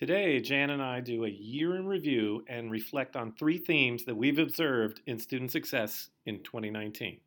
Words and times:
Today, 0.00 0.40
Jan 0.40 0.70
and 0.70 0.82
I 0.82 1.00
do 1.00 1.26
a 1.26 1.28
year 1.28 1.76
in 1.76 1.84
review 1.84 2.42
and 2.48 2.70
reflect 2.70 3.16
on 3.16 3.32
three 3.32 3.58
themes 3.58 4.04
that 4.04 4.16
we've 4.16 4.38
observed 4.38 5.02
in 5.04 5.18
student 5.18 5.52
success 5.52 6.08
in 6.24 6.42
2019. 6.42 7.20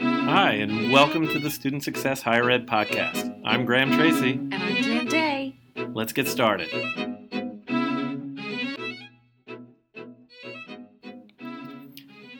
Hi, 0.00 0.50
and 0.54 0.90
welcome 0.90 1.28
to 1.28 1.38
the 1.38 1.48
Student 1.48 1.84
Success 1.84 2.22
Higher 2.22 2.50
Ed 2.50 2.66
Podcast. 2.66 3.40
I'm 3.44 3.64
Graham 3.64 3.92
Tracy. 3.92 4.32
And 4.32 4.54
I'm 4.54 4.82
Jan 4.82 5.06
Day. 5.06 5.56
Let's 5.94 6.12
get 6.12 6.26
started. 6.26 6.70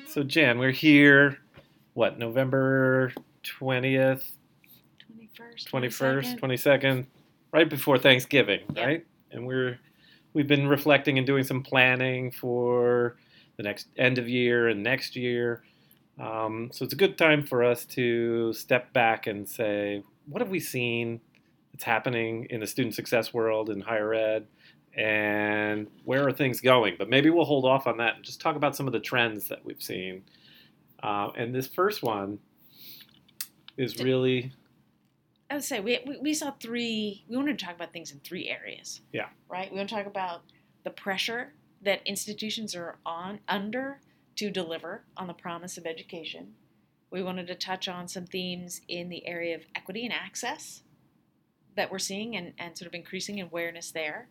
So, 0.08 0.24
Jan, 0.24 0.58
we're 0.58 0.72
here, 0.72 1.38
what, 1.94 2.18
November 2.18 3.12
20th, 3.44 4.24
21st. 5.06 5.70
21st, 5.70 6.40
22nd, 6.40 7.06
right 7.52 7.68
before 7.68 7.98
Thanksgiving, 7.98 8.60
Yeah. 8.74 8.84
right? 8.84 9.06
And 9.30 9.46
we're 9.46 9.78
we've 10.32 10.46
been 10.46 10.68
reflecting 10.68 11.18
and 11.18 11.26
doing 11.26 11.42
some 11.44 11.62
planning 11.62 12.30
for 12.30 13.16
the 13.56 13.62
next 13.64 13.88
end 13.96 14.16
of 14.18 14.28
year 14.28 14.68
and 14.68 14.82
next 14.82 15.16
year. 15.16 15.64
Um, 16.20 16.70
so 16.72 16.84
it's 16.84 16.92
a 16.94 16.96
good 16.96 17.18
time 17.18 17.42
for 17.44 17.64
us 17.64 17.84
to 17.86 18.52
step 18.52 18.92
back 18.92 19.26
and 19.26 19.48
say, 19.48 20.04
what 20.26 20.40
have 20.40 20.50
we 20.50 20.60
seen 20.60 21.20
that's 21.72 21.84
happening 21.84 22.46
in 22.50 22.60
the 22.60 22.66
student 22.66 22.94
success 22.94 23.34
world 23.34 23.70
in 23.70 23.80
higher 23.80 24.14
ed, 24.14 24.46
and 24.96 25.88
where 26.04 26.26
are 26.26 26.32
things 26.32 26.60
going? 26.60 26.94
But 26.98 27.08
maybe 27.08 27.30
we'll 27.30 27.44
hold 27.44 27.64
off 27.64 27.86
on 27.86 27.96
that 27.98 28.16
and 28.16 28.24
just 28.24 28.40
talk 28.40 28.54
about 28.56 28.76
some 28.76 28.86
of 28.86 28.92
the 28.92 29.00
trends 29.00 29.48
that 29.48 29.64
we've 29.64 29.82
seen. 29.82 30.22
Uh, 31.02 31.30
and 31.36 31.54
this 31.54 31.66
first 31.66 32.02
one 32.02 32.38
is 33.76 33.98
really 33.98 34.52
I 35.50 35.54
would 35.54 35.64
say 35.64 35.80
we, 35.80 35.98
we, 36.06 36.16
we 36.18 36.34
saw 36.34 36.52
three, 36.52 37.24
we 37.28 37.36
wanted 37.36 37.58
to 37.58 37.64
talk 37.64 37.74
about 37.74 37.92
things 37.92 38.12
in 38.12 38.20
three 38.20 38.48
areas. 38.48 39.00
Yeah. 39.12 39.28
Right? 39.48 39.70
We 39.70 39.78
want 39.78 39.88
to 39.88 39.94
talk 39.94 40.06
about 40.06 40.42
the 40.84 40.90
pressure 40.90 41.54
that 41.82 42.00
institutions 42.06 42.76
are 42.76 42.98
on 43.04 43.40
under 43.48 44.00
to 44.36 44.50
deliver 44.50 45.04
on 45.16 45.26
the 45.26 45.34
promise 45.34 45.76
of 45.76 45.86
education. 45.86 46.54
We 47.10 47.22
wanted 47.22 47.48
to 47.48 47.56
touch 47.56 47.88
on 47.88 48.06
some 48.06 48.26
themes 48.26 48.80
in 48.86 49.08
the 49.08 49.26
area 49.26 49.56
of 49.56 49.62
equity 49.74 50.04
and 50.04 50.14
access 50.14 50.82
that 51.76 51.90
we're 51.90 51.98
seeing 51.98 52.36
and, 52.36 52.52
and 52.58 52.78
sort 52.78 52.86
of 52.86 52.94
increasing 52.94 53.40
awareness 53.40 53.90
there. 53.90 54.28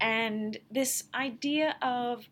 And 0.00 0.58
this 0.70 1.04
idea 1.14 1.76
of 1.80 2.24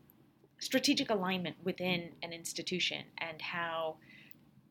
strategic 0.59 1.11
alignment 1.11 1.57
within 1.63 2.11
an 2.23 2.33
institution 2.33 3.05
and 3.19 3.41
how 3.41 3.97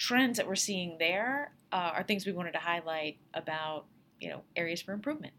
trends 0.02 0.38
that 0.38 0.48
we're 0.48 0.56
seeing 0.56 0.98
there 0.98 1.54
uh, 1.72 1.92
are 1.94 2.02
things 2.02 2.26
we 2.26 2.32
wanted 2.32 2.52
to 2.54 2.58
highlight 2.58 3.18
about 3.36 3.86
you 4.20 4.30
know 4.30 4.42
areas 4.56 4.82
for 4.82 4.94
improvement. 4.94 5.34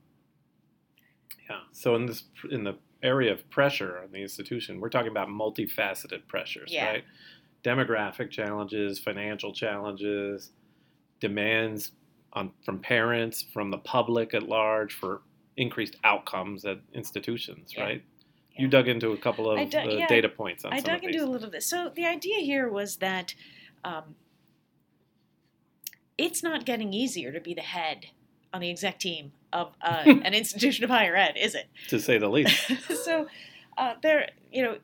Yeah. 1.50 1.60
So 1.72 1.96
in 1.96 2.06
this 2.06 2.24
in 2.50 2.62
the 2.62 2.76
area 3.02 3.32
of 3.32 3.48
pressure 3.50 4.00
on 4.04 4.12
the 4.12 4.22
institution, 4.22 4.78
we're 4.78 4.88
talking 4.88 5.10
about 5.10 5.28
multifaceted 5.28 6.28
pressures, 6.28 6.72
Yeah. 6.72 6.86
right? 6.88 7.04
Demographic 7.64 8.30
challenges, 8.30 9.00
financial 9.00 9.52
challenges, 9.52 10.52
demands 11.18 11.90
on 12.32 12.52
from 12.64 12.78
parents, 12.78 13.42
from 13.42 13.72
the 13.72 13.78
public 13.78 14.32
at 14.32 14.44
large 14.44 14.94
for 14.94 15.22
increased 15.56 15.96
outcomes 16.04 16.64
at 16.64 16.78
institutions, 16.94 17.74
Yeah. 17.76 17.82
right? 17.82 18.02
Yeah. 18.52 18.62
You 18.62 18.68
dug 18.68 18.86
into 18.86 19.10
a 19.10 19.16
couple 19.16 19.50
of 19.50 19.58
yeah, 19.58 20.06
data 20.06 20.28
points 20.28 20.64
on 20.64 20.72
I 20.72 20.78
dug 20.78 21.02
into 21.02 21.24
a 21.24 21.26
little 21.26 21.50
bit. 21.50 21.64
So 21.64 21.90
the 21.96 22.06
idea 22.06 22.38
here 22.40 22.68
was 22.68 22.98
that 22.98 23.34
um, 23.84 24.14
it's 26.22 26.42
not 26.42 26.64
getting 26.64 26.92
easier 26.92 27.32
to 27.32 27.40
be 27.40 27.52
the 27.52 27.62
head 27.62 28.06
on 28.54 28.60
the 28.60 28.70
exec 28.70 29.00
team 29.00 29.32
of 29.52 29.72
uh, 29.82 30.02
an 30.06 30.34
institution 30.34 30.84
of 30.84 30.90
higher 30.90 31.16
ed, 31.16 31.34
is 31.36 31.54
it? 31.54 31.68
to 31.88 31.98
say 31.98 32.16
the 32.16 32.28
least. 32.28 32.70
so 33.04 33.26
uh, 33.76 33.94
there, 34.02 34.30
you 34.52 34.62
know, 34.62 34.78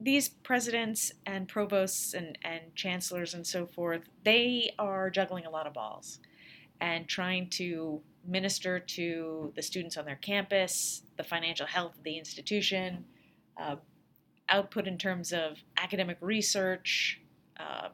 these 0.00 0.28
presidents 0.28 1.12
and 1.26 1.46
provosts 1.46 2.14
and, 2.14 2.38
and 2.42 2.74
chancellors 2.74 3.34
and 3.34 3.46
so 3.46 3.66
forth, 3.66 4.02
they 4.24 4.72
are 4.78 5.10
juggling 5.10 5.44
a 5.44 5.50
lot 5.50 5.66
of 5.66 5.74
balls 5.74 6.20
and 6.80 7.06
trying 7.06 7.50
to 7.50 8.00
minister 8.26 8.78
to 8.78 9.52
the 9.56 9.62
students 9.62 9.96
on 9.96 10.04
their 10.06 10.16
campus, 10.16 11.02
the 11.16 11.24
financial 11.24 11.66
health 11.66 11.96
of 11.98 12.04
the 12.04 12.16
institution, 12.16 13.04
uh, 13.60 13.76
output 14.48 14.86
in 14.86 14.96
terms 14.96 15.32
of 15.32 15.58
academic 15.76 16.16
research, 16.20 17.20
uh, 17.58 17.88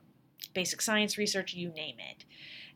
basic 0.54 0.81
science 0.81 1.19
research, 1.19 1.54
you 1.54 1.71
name 1.71 1.97
it. 1.99 2.25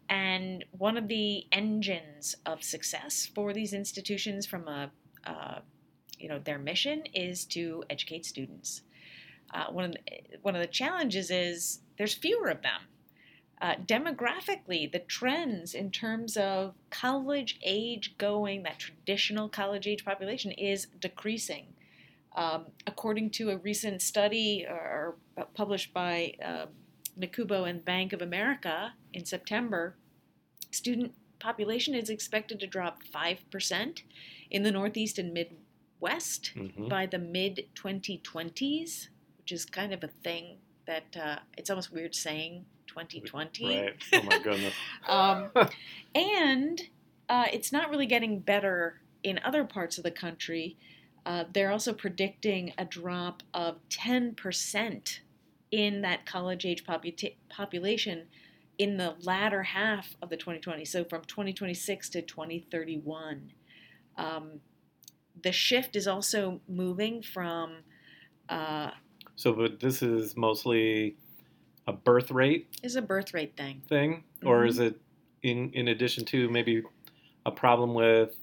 And 0.09 0.65
one 0.71 0.97
of 0.97 1.09
the 1.09 1.47
engines 1.53 2.35
of 2.47 2.63
success 2.63 3.31
for 3.35 3.53
these 3.53 3.73
institutions 3.73 4.47
from 4.47 4.67
a 4.69 4.91
uh, 5.27 5.59
you 6.19 6.29
know 6.29 6.39
their 6.39 6.59
mission 6.59 7.05
is 7.15 7.45
to 7.47 7.85
educate 7.91 8.25
students. 8.25 8.83
Uh, 9.53 9.67
one 9.71 9.85
of 9.85 9.93
the, 9.93 9.99
one 10.43 10.55
of 10.55 10.61
the 10.61 10.67
challenges 10.67 11.31
is 11.31 11.81
there's 11.97 12.15
fewer 12.15 12.49
of 12.49 12.63
them. 12.63 12.81
Uh, 13.61 13.75
demographically, 13.75 14.91
the 14.91 15.01
trends 15.01 15.75
in 15.75 15.91
terms 15.91 16.37
of 16.37 16.75
college 16.91 17.59
age 17.65 18.17
going, 18.17 18.63
that 18.63 18.79
traditional 18.79 19.49
college 19.49 19.87
age 19.87 20.05
population 20.05 20.53
is 20.53 20.87
decreasing. 21.01 21.67
Um, 22.37 22.67
according 22.87 23.31
to 23.31 23.51
a 23.51 23.57
recent 23.57 24.01
study 24.01 24.65
or, 24.69 25.17
or 25.37 25.47
published 25.55 25.93
by 25.93 26.35
uh, 26.45 26.67
NACUBO 27.19 27.69
and 27.69 27.84
Bank 27.84 28.12
of 28.12 28.23
America 28.23 28.95
in 29.12 29.25
September, 29.25 29.97
student 30.71 31.15
population 31.39 31.95
is 31.95 32.11
expected 32.11 32.61
to 32.61 32.67
drop 32.67 33.03
5% 33.05 34.03
in 34.51 34.62
the 34.62 34.73
Northeast 34.73 35.19
and 35.19 35.33
Midwest 35.33 36.53
Mhm. 36.55 36.89
by 36.89 37.07
the 37.07 37.19
mid 37.19 37.69
2020s, 37.75 39.09
which 39.39 39.53
is 39.53 39.65
kind 39.65 39.93
of 39.93 40.03
a 40.05 40.09
thing 40.09 40.59
that 40.87 41.17
uh, 41.17 41.39
it's 41.57 41.71
almost 41.71 41.93
weird 41.93 42.15
saying 42.15 42.65
2020. 42.87 43.67
Right. 43.67 43.97
Oh 44.15 44.23
my 44.23 44.39
goodness. 44.39 44.75
Um, 45.09 45.51
and 46.15 46.83
uh, 47.28 47.47
it's 47.53 47.73
not 47.73 47.91
really 47.91 48.07
getting 48.07 48.41
better 48.41 49.01
in 49.23 49.39
other 49.45 49.65
parts 49.65 49.99
of 49.99 50.05
the 50.05 50.11
country. 50.11 50.77
Uh, 51.27 51.45
they're 51.53 51.71
also 51.71 51.93
predicting 51.93 52.73
a 52.78 52.84
drop 52.87 53.43
of 53.53 53.77
10% 53.91 55.21
in 55.71 56.03
that 56.03 56.27
college 56.27 56.65
age 56.65 56.84
popu- 56.84 57.34
population 57.49 58.27
in 58.79 58.97
the 58.97 59.17
latter 59.23 59.62
half 59.62 60.15
of 60.23 60.31
the 60.31 60.37
2020s, 60.37 60.87
so 60.91 61.05
from 61.05 61.23
2026 61.25 62.09
to 62.11 62.23
2031. 62.23 63.53
Um, 64.17 64.61
the 65.43 65.53
shift 65.53 65.97
is 65.97 66.07
also 66.09 66.61
moving 66.69 67.23
from 67.23 67.78
uh, 68.49 68.91
So, 69.37 69.53
but 69.53 69.81
this 69.81 70.03
is 70.03 70.37
mostly 70.37 71.17
a 71.87 71.93
birth 71.93 72.31
rate 72.31 72.69
is 72.83 72.97
a 72.97 73.03
birth 73.03 73.34
rate 73.34 73.57
thing. 73.57 73.83
thing, 73.89 74.25
or 74.45 74.62
Mhm. 74.65 74.69
is 74.69 74.78
it 74.78 75.01
in 75.43 75.71
in 75.73 75.89
addition 75.89 76.25
to 76.27 76.49
maybe 76.51 76.83
a 77.47 77.51
problem 77.51 77.95
with 77.95 78.37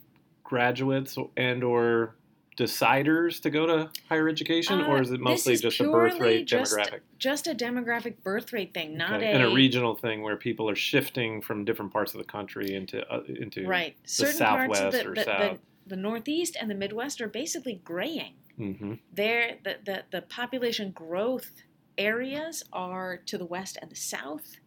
graduates 0.44 1.18
and 1.38 1.64
or 1.64 2.16
deciders 2.58 3.42
to 3.42 3.50
go 3.50 3.66
to 3.66 3.92
higher 4.08 4.30
education, 4.30 4.82
Uh, 4.82 4.86
or 4.86 5.02
is 5.02 5.12
it 5.12 5.20
mostly 5.20 5.54
is 5.54 5.62
just 5.62 5.80
a 5.80 5.84
birth 5.84 6.20
rate 6.20 6.46
just 6.46 6.74
demographic? 6.74 7.00
Just 7.18 7.48
a 7.48 7.54
demographic 7.54 8.24
birth 8.24 8.54
rate 8.54 8.74
thing, 8.74 8.98
not 8.98 9.14
Okay, 9.16 9.32
a 9.32 9.36
and 9.36 9.44
a 9.44 9.54
regional 9.54 9.96
thing 9.96 10.22
where 10.22 10.38
people 10.38 10.70
are 10.70 10.76
shifting 10.76 11.42
from 11.42 11.66
different 11.66 11.92
parts 11.92 12.14
of 12.14 12.20
the 12.20 12.26
country 12.26 12.74
into 12.74 13.06
uh, 13.12 13.24
into 13.28 13.68
right. 13.68 13.96
Certain 14.06 14.46
parts 14.46 14.80
of 14.80 14.92
the, 14.94 15.02
or 15.02 15.10
the, 15.10 15.16
the, 15.16 15.24
South. 15.24 15.60
the 15.88 15.96
Northeast 15.96 16.56
and 16.60 16.70
the 16.70 16.76
Midwest 16.76 17.20
are 17.22 17.28
basically 17.28 17.82
graying. 17.84 18.36
hmm 18.58 18.94
There, 19.12 19.58
the, 19.64 19.78
the 19.86 20.04
the 20.12 20.22
population 20.22 20.92
growth 20.92 21.52
areas 21.98 22.64
are 22.72 23.18
to 23.26 23.38
the 23.38 23.46
west 23.46 23.78
and 23.82 23.92
the 23.92 23.96
south, 23.96 24.60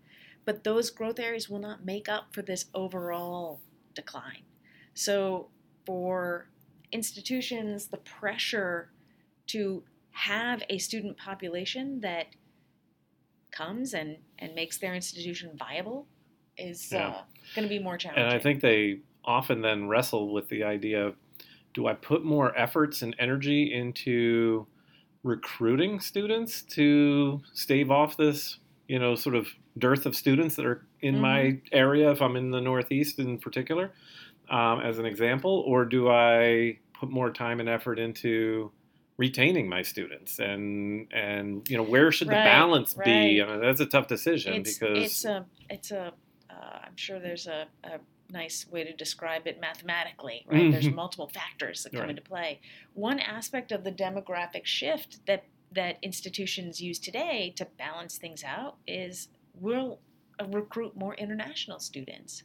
but 0.45 0.65
those 0.65 0.91
growth 0.91 1.19
areas 1.19 1.49
will 1.49 1.59
not 1.59 1.85
make 1.85 2.09
up 2.09 2.35
for 2.35 2.43
this 2.43 2.67
overall 2.75 3.61
decline. 3.95 4.45
So 4.95 5.49
for 5.87 6.49
institutions, 6.93 7.87
the 7.89 7.99
pressure 7.99 8.91
to 9.49 9.83
have 10.11 10.63
a 10.69 10.79
student 10.79 11.17
population 11.17 12.01
that 12.01 12.27
comes 13.51 13.95
and, 13.95 14.19
and 14.39 14.55
makes 14.55 14.79
their 14.79 14.95
institution 14.95 15.51
viable 15.59 16.07
is 16.57 16.91
Yeah. 16.93 17.09
uh, 17.09 17.23
going 17.55 17.67
to 17.67 17.69
be 17.69 17.79
more 17.79 17.97
challenging. 17.97 18.25
And 18.25 18.33
I 18.35 18.39
think 18.39 18.61
they 18.61 19.01
often 19.25 19.63
then 19.63 19.89
wrestle 19.89 20.33
with 20.33 20.49
the 20.49 20.65
idea 20.65 21.07
of 21.07 21.17
do 21.75 21.87
I 21.87 21.95
put 21.95 22.25
more 22.25 22.57
efforts 22.59 23.03
and 23.03 23.15
energy 23.19 23.73
into 23.73 24.67
recruiting 25.23 26.01
students 26.01 26.63
to 26.63 27.41
stave 27.53 27.91
off 27.91 28.17
this, 28.17 28.59
you 28.89 28.99
know, 28.99 29.15
sort 29.15 29.35
of 29.35 29.47
dearth 29.77 30.07
of 30.07 30.17
students 30.17 30.57
that 30.57 30.65
are 30.65 30.87
in 31.01 31.21
my 31.21 31.61
area, 31.71 32.11
if 32.11 32.21
I'm 32.21 32.35
in 32.37 32.51
the 32.51 32.61
Northeast 32.61 33.19
in 33.19 33.39
particular, 33.39 33.93
um, 34.51 34.81
as 34.81 34.99
an 34.99 35.07
example, 35.07 35.63
or 35.67 35.85
do 35.85 36.09
I 36.11 36.79
put 36.99 37.11
more 37.11 37.33
time 37.33 37.61
and 37.61 37.69
effort 37.69 37.99
into 37.99 38.73
retaining 39.19 39.69
my 39.69 39.83
students 39.83 40.39
and 40.39 41.09
and 41.13 41.69
you 41.69 41.77
know 41.77 41.83
where 41.83 42.13
should 42.13 42.31
the 42.31 42.37
Right, 42.37 42.45
balance 42.45 42.95
be. 42.95 43.43
I 43.43 43.47
mean, 43.47 43.61
that's 43.61 43.81
a 43.81 43.87
tough 43.87 44.07
decision 44.07 44.57
it's, 44.57 44.79
because 44.79 45.03
it's 45.05 45.25
a 45.25 45.47
it's 45.69 45.91
a 45.91 46.13
uh, 46.51 46.79
I'm 46.85 46.97
sure 46.97 47.21
there's 47.21 47.47
a, 47.47 47.69
a 47.85 48.01
nice 48.31 48.67
way 48.71 48.85
to 48.85 48.95
describe 48.95 49.47
it 49.47 49.61
mathematically, 49.61 50.45
right? 50.49 50.71
There's 50.71 50.87
Mhm. 50.87 50.95
multiple 50.95 51.29
factors 51.29 51.83
that 51.83 51.95
come 51.95 52.03
Right. 52.03 52.11
into 52.11 52.23
play. 52.23 52.61
One 52.95 53.19
aspect 53.21 53.73
of 53.73 53.85
the 53.85 53.93
demographic 53.93 54.65
shift 54.65 55.21
that 55.27 55.45
that 55.73 55.99
institutions 56.03 56.81
use 56.81 56.99
today 56.99 57.53
to 57.57 57.67
balance 57.79 58.17
things 58.17 58.43
out 58.45 58.79
is 58.87 59.29
we'll 59.55 60.01
uh, 60.41 60.47
recruit 60.47 60.97
more 60.97 61.15
international 61.15 61.79
students. 61.81 62.43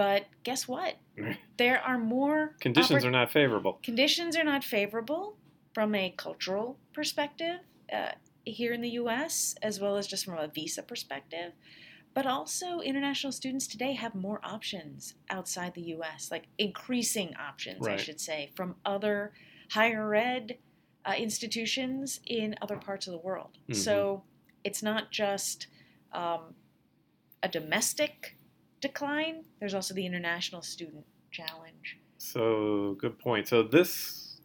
But 0.00 0.24
guess 0.44 0.66
what? 0.66 0.96
There 1.58 1.78
are 1.82 1.98
more 1.98 2.54
Conditions 2.58 3.04
oppor- 3.04 3.08
are 3.08 3.10
not 3.10 3.30
favorable. 3.30 3.80
conditions 3.82 4.34
are 4.34 4.44
not 4.44 4.64
favorable 4.64 5.36
from 5.74 5.94
a 5.94 6.14
cultural 6.16 6.78
perspective 6.94 7.58
uh, 7.92 8.12
here 8.46 8.72
in 8.72 8.80
the 8.80 8.92
US, 9.02 9.54
as 9.60 9.78
well 9.78 9.98
as 9.98 10.06
just 10.06 10.24
from 10.24 10.38
a 10.38 10.48
visa 10.48 10.82
perspective. 10.82 11.52
But 12.14 12.24
also, 12.24 12.80
international 12.80 13.30
students 13.30 13.66
today 13.66 13.92
have 13.92 14.14
more 14.14 14.40
options 14.42 15.16
outside 15.28 15.74
the 15.74 15.86
US, 15.96 16.30
like 16.30 16.46
increasing 16.56 17.36
options, 17.36 17.86
I 17.86 17.96
should 17.98 18.20
say, 18.22 18.50
from 18.54 18.76
other 18.86 19.34
higher 19.72 20.14
ed 20.14 20.56
uh, 21.04 21.12
institutions 21.18 22.20
in 22.24 22.54
other 22.62 22.78
parts 22.78 23.06
of 23.06 23.12
the 23.12 23.18
world. 23.28 23.58
Mhm. 23.68 23.76
So 23.76 24.22
it's 24.64 24.82
not 24.82 25.10
just 25.10 25.66
um, 26.12 26.54
a 27.42 27.48
domestic 27.48 28.36
decline, 28.80 29.44
there's 29.58 29.74
also 29.74 29.94
the 29.94 30.06
international 30.06 30.62
student 30.62 31.04
challenge. 31.30 31.98
So 32.18 32.96
good 32.98 33.18
point. 33.18 33.48
So 33.48 33.62
this 33.62 34.40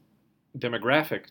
demographic 0.58 1.26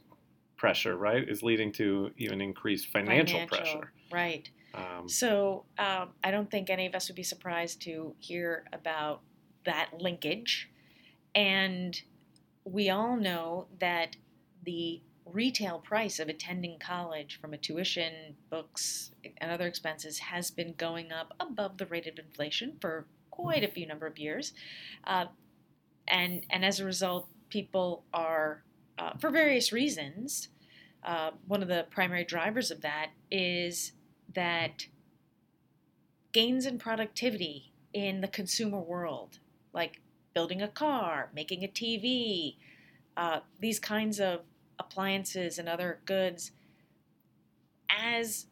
pressure, 0.57 0.97
right, 0.97 1.27
is 1.29 1.43
leading 1.43 1.73
to 1.73 2.11
even 2.17 2.41
increased 2.41 2.89
financial, 2.89 3.47
pressure. 3.47 3.93
Right. 4.13 4.49
Um, 4.75 5.09
So 5.09 5.65
um, 5.79 6.11
I 6.23 6.31
don't 6.31 6.51
think 6.51 6.71
any 6.71 6.87
of 6.87 6.95
us 6.95 7.09
would 7.09 7.17
be 7.17 7.23
surprised 7.23 7.83
to 7.83 8.15
hear 8.19 8.65
about 8.73 9.21
that 9.65 9.91
linkage. 9.99 10.71
And 11.35 12.01
we 12.65 12.91
all 12.91 13.17
know 13.17 13.67
that 13.81 14.17
the 14.65 15.03
retail 15.27 15.79
price 15.79 16.19
of 16.19 16.29
attending 16.29 16.79
college 16.79 17.39
from 17.41 17.55
a 17.55 17.59
tuition, 17.59 18.37
books, 18.51 19.11
and 19.39 19.51
other 19.51 19.67
expenses 19.67 20.19
has 20.19 20.51
been 20.51 20.75
going 20.77 21.13
up 21.13 21.35
above 21.41 21.79
the 21.79 21.87
rate 21.87 22.07
of 22.07 22.19
inflation 22.19 22.77
for 22.81 23.07
quite 23.31 23.65
a 23.65 23.69
few 23.69 23.87
number 23.87 24.07
of 24.07 24.19
years. 24.19 24.53
Uh, 25.05 25.27
and, 26.07 26.45
and 26.51 26.65
as 26.65 26.81
a 26.81 26.85
result, 26.85 27.29
people 27.49 28.05
are, 28.13 28.63
uh, 28.99 29.13
for 29.19 29.31
various 29.31 29.73
reasons, 29.73 30.49
uh, 31.05 31.31
one 31.47 31.63
of 31.63 31.69
the 31.69 31.87
primary 31.91 32.25
drivers 32.25 32.71
of 32.71 32.81
that 32.83 33.11
is 33.31 33.93
that 34.35 34.87
gains 36.33 36.67
in 36.67 36.79
productivity 36.79 37.73
in 37.93 38.21
the 38.21 38.29
consumer 38.29 38.81
world, 38.81 39.39
like 39.73 40.01
building 40.35 40.61
a 40.63 40.69
car, 40.69 41.31
making 41.35 41.63
a 41.65 41.69
TV, 41.69 42.57
uh, 43.17 43.41
these 43.61 43.79
kinds 43.79 44.19
of 44.19 44.41
appliances 44.79 45.59
and 45.59 45.69
other 45.69 46.01
goods, 46.07 46.53
as 47.89 48.47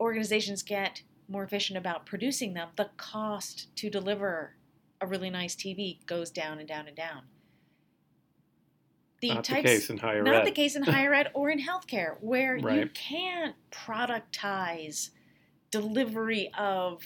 organizations 0.00 0.62
get 0.62 1.02
more 1.28 1.44
efficient 1.44 1.78
about 1.78 2.04
producing 2.06 2.54
them, 2.54 2.68
the 2.76 2.90
cost 2.96 3.74
to 3.76 3.88
deliver 3.88 4.56
a 5.00 5.06
really 5.06 5.30
nice 5.30 5.54
TV 5.54 6.04
goes 6.06 6.30
down 6.30 6.58
and 6.58 6.68
down 6.68 6.86
and 6.86 6.96
down. 6.96 7.22
The 9.20 9.28
not 9.34 9.44
the 9.44 9.62
case 9.62 9.90
in 9.90 9.98
higher 9.98 10.22
not 10.22 10.42
ed. 10.42 10.46
the 10.46 10.50
case 10.50 10.76
in 10.76 10.82
higher 10.82 11.14
ed 11.14 11.30
or 11.34 11.48
in 11.50 11.60
healthcare, 11.60 12.16
where 12.20 12.56
you 12.56 12.88
can't 12.92 13.54
productize 13.70 15.10
delivery 15.70 16.50
of 16.58 17.02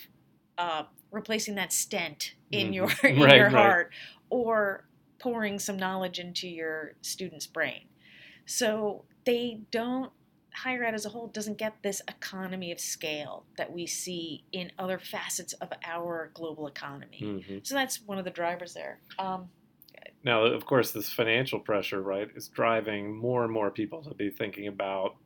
uh, 0.57 0.85
replacing 1.13 1.55
that 1.55 1.73
stent 1.73 2.35
in 2.51 2.69
Mhm. 2.71 2.75
your 2.75 2.91
in 3.11 3.21
Right, 3.21 3.37
your 3.37 3.45
right. 3.51 3.53
heart 3.53 3.93
or 4.31 4.89
pouring 5.21 5.59
some 5.59 5.77
knowledge 5.77 6.19
into 6.19 6.49
your 6.49 6.95
student's 7.03 7.47
brain. 7.47 7.89
So 8.49 9.05
they 9.25 9.61
don't 9.71 10.11
higher 10.55 10.83
ed 10.83 10.95
as 10.95 11.05
a 11.07 11.09
whole 11.11 11.29
doesn't 11.29 11.59
get 11.59 11.75
this 11.83 12.01
economy 12.09 12.73
of 12.73 12.81
scale 12.81 13.45
that 13.57 13.71
we 13.71 13.87
see 13.87 14.43
in 14.51 14.73
other 14.79 14.99
facets 14.99 15.53
of 15.53 15.69
our 15.85 16.31
global 16.35 16.67
economy. 16.67 17.21
Mhm. 17.21 17.65
So 17.65 17.75
that's 17.75 18.01
one 18.01 18.19
of 18.19 18.25
the 18.25 18.31
drivers 18.31 18.75
there. 18.75 19.01
Um, 19.19 19.51
Now, 20.25 20.45
of 20.45 20.67
course, 20.67 20.91
this 20.91 21.13
financial 21.13 21.61
pressure, 21.61 22.03
right, 22.03 22.29
is 22.35 22.49
driving 22.49 23.15
more 23.17 23.45
and 23.45 23.53
more 23.53 23.71
people 23.71 24.03
to 24.03 24.15
be 24.15 24.31
thinking 24.31 24.67
about, 24.67 25.17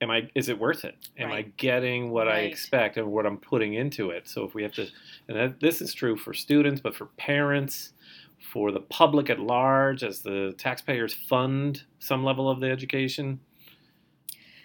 am 0.00 0.10
I, 0.10 0.28
is 0.34 0.48
it 0.48 0.58
worth 0.58 0.84
it? 0.84 0.96
Am 1.16 1.30
I 1.30 1.42
getting 1.42 2.10
what 2.10 2.26
I 2.26 2.40
expect 2.40 2.96
and 2.96 3.12
what 3.12 3.24
I'm 3.24 3.38
putting 3.38 3.74
into 3.74 4.10
it? 4.10 4.26
So 4.26 4.44
if 4.44 4.54
we 4.54 4.62
have 4.64 4.72
to, 4.72 4.88
and 5.28 5.36
that, 5.36 5.60
this 5.60 5.80
is 5.80 5.94
true 5.94 6.16
for 6.16 6.34
students, 6.34 6.80
but 6.80 6.94
for 6.96 7.06
parents, 7.18 7.92
for 8.40 8.72
the 8.72 8.80
public 8.80 9.30
at 9.30 9.38
large, 9.38 10.02
as 10.02 10.22
the 10.22 10.54
taxpayers 10.56 11.14
fund 11.14 11.84
some 11.98 12.24
level 12.24 12.48
of 12.48 12.60
the 12.60 12.70
education. 12.70 13.40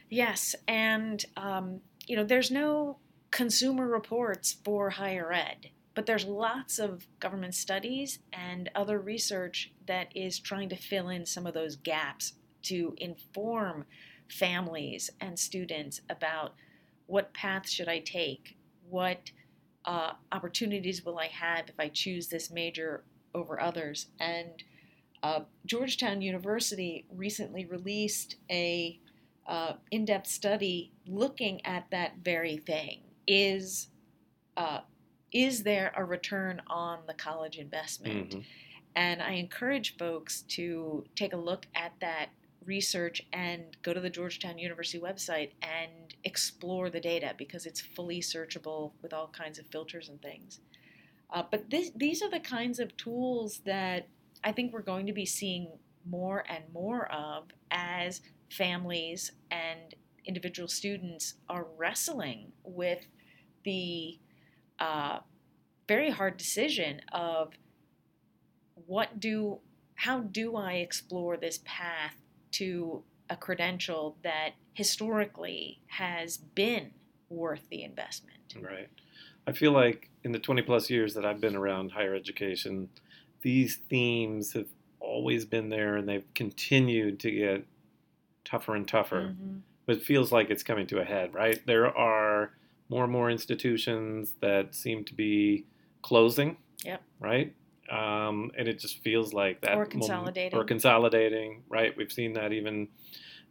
Yes, 0.10 0.56
and 0.68 1.24
um, 1.36 1.82
you 2.08 2.16
know, 2.16 2.24
there's 2.24 2.52
no 2.52 2.98
consumer 3.32 3.88
reports 3.88 4.58
for 4.64 4.92
higher 4.92 5.34
ed, 5.34 5.70
but 5.94 6.06
there's 6.06 6.26
lots 6.26 6.80
of 6.80 7.06
government 7.20 7.56
studies 7.56 8.20
and 8.32 8.70
other 8.76 9.00
research 9.00 9.72
that 9.88 10.08
is 10.16 10.40
trying 10.40 10.70
to 10.70 10.76
fill 10.76 11.10
in 11.10 11.26
some 11.26 11.46
of 11.46 11.54
those 11.54 11.76
gaps 11.76 12.34
to 12.64 12.96
inform 12.98 13.86
families 14.28 15.10
and 15.20 15.38
students 15.38 16.02
about 16.10 16.54
what 17.08 17.34
path 17.34 17.70
should 17.70 17.88
I 17.88 18.00
take, 18.00 18.58
what 18.90 19.32
uh, 19.86 20.14
opportunities 20.32 21.06
will 21.06 21.20
I 21.20 21.28
have 21.28 21.70
if 21.70 21.80
I 21.80 21.90
choose 21.90 22.28
this 22.28 22.50
major 22.50 23.04
over 23.36 23.62
others, 23.62 24.08
and 24.20 24.64
uh, 25.22 25.42
Georgetown 25.66 26.22
University 26.22 27.06
recently 27.12 27.66
released 27.66 28.36
a 28.50 29.00
uh, 29.48 29.74
in-depth 29.92 30.28
study 30.28 30.92
looking 31.08 31.66
at 31.66 31.86
that 31.92 32.14
very 32.24 32.58
thing. 32.58 33.02
Is 33.28 33.90
uh, 34.58 34.82
is 35.32 35.64
there 35.64 35.92
a 35.98 36.06
return 36.06 36.62
on 36.68 37.00
the 37.08 37.14
college 37.14 37.58
investment? 37.58 38.30
Mhm. 38.30 38.44
And 38.96 39.22
I 39.22 39.32
encourage 39.32 39.98
folks 39.98 40.44
to 40.44 41.06
take 41.16 41.34
a 41.34 41.38
look 41.38 41.68
at 41.76 41.92
that 42.00 42.30
research 42.64 43.22
and 43.34 43.76
go 43.82 43.94
to 43.94 44.00
the 44.00 44.10
Georgetown 44.10 44.58
University 44.58 45.00
website 45.00 45.52
and 45.62 46.16
explore 46.24 46.90
the 46.90 47.02
data 47.02 47.34
because 47.38 47.66
it's 47.66 47.82
fully 47.82 48.22
searchable 48.22 48.94
with 49.02 49.14
all 49.14 49.28
kinds 49.28 49.60
of 49.60 49.68
filters 49.68 50.08
and 50.10 50.22
things. 50.22 50.62
Uh, 51.36 51.44
but 51.52 51.70
this, 51.70 51.92
these 51.96 52.24
are 52.24 52.30
the 52.30 52.40
kinds 52.40 52.80
of 52.80 52.96
tools 52.96 53.60
that 53.66 54.08
I 54.44 54.54
think 54.54 54.72
we're 54.72 54.82
going 54.82 55.06
to 55.08 55.14
be 55.14 55.26
seeing 55.26 55.68
more 56.06 56.46
and 56.48 56.64
more 56.74 57.12
of 57.12 57.50
as 57.72 58.22
families 58.50 59.34
and 59.52 59.96
individual 60.26 60.70
students 60.70 61.34
are 61.50 61.68
wrestling 61.78 62.54
with 62.64 63.06
the 63.66 64.18
uh, 64.80 65.20
very 65.90 66.10
hard 66.10 66.38
decision 66.38 67.02
of 67.12 67.54
what 68.88 69.20
do 69.20 69.60
how 69.96 70.20
do 70.20 70.56
I 70.56 70.74
explore 70.74 71.38
this 71.38 71.60
path 71.64 72.16
to 72.52 73.04
a 73.30 73.36
credential 73.36 74.18
that 74.24 74.52
historically 74.74 75.82
has 75.88 76.38
been 76.38 76.92
worth 77.30 77.68
the 77.70 77.84
investment. 77.84 78.56
Right. 78.60 78.90
I 79.48 79.52
feel 79.52 79.72
like 79.72 80.10
in 80.24 80.32
the 80.32 80.40
20 80.40 80.62
plus 80.64 80.90
years 80.90 81.14
that 81.14 81.26
I've 81.26 81.40
been 81.40 81.56
around 81.56 81.92
higher 81.92 82.16
education, 82.16 82.90
these 83.42 83.76
themes 83.90 84.54
have 84.54 84.68
always 85.00 85.46
been 85.46 85.70
there 85.70 85.96
and 85.98 86.10
they've 86.10 86.26
continued 86.34 87.20
to 87.22 87.32
get 87.32 87.66
tougher 88.44 88.76
and 88.76 88.88
tougher. 88.88 89.36
Mhm. 89.40 89.62
But 89.86 89.98
it 89.98 90.04
feels 90.04 90.32
like 90.32 90.50
it's 90.50 90.64
coming 90.64 90.88
to 90.88 91.00
a 91.00 91.04
head, 91.04 91.34
right? 91.34 91.64
There 91.66 91.96
are 91.96 92.54
more 92.90 93.04
and 93.04 93.14
more 93.14 93.30
institutions 93.30 94.36
that 94.42 94.74
seem 94.74 95.04
to 95.06 95.14
be 95.14 95.66
closing. 96.02 96.58
Yep. 96.84 97.04
Right? 97.20 97.54
Um, 97.90 98.52
and 98.58 98.68
it 98.68 98.80
just 98.80 99.00
feels 99.04 99.32
like 99.34 99.62
that. 99.62 99.76
Or 99.76 99.86
consolidating. 99.86 100.58
Or 100.58 100.64
consolidating, 100.64 101.64
right? 101.70 101.96
We've 101.96 102.12
seen 102.12 102.34
that 102.34 102.52
even 102.52 102.88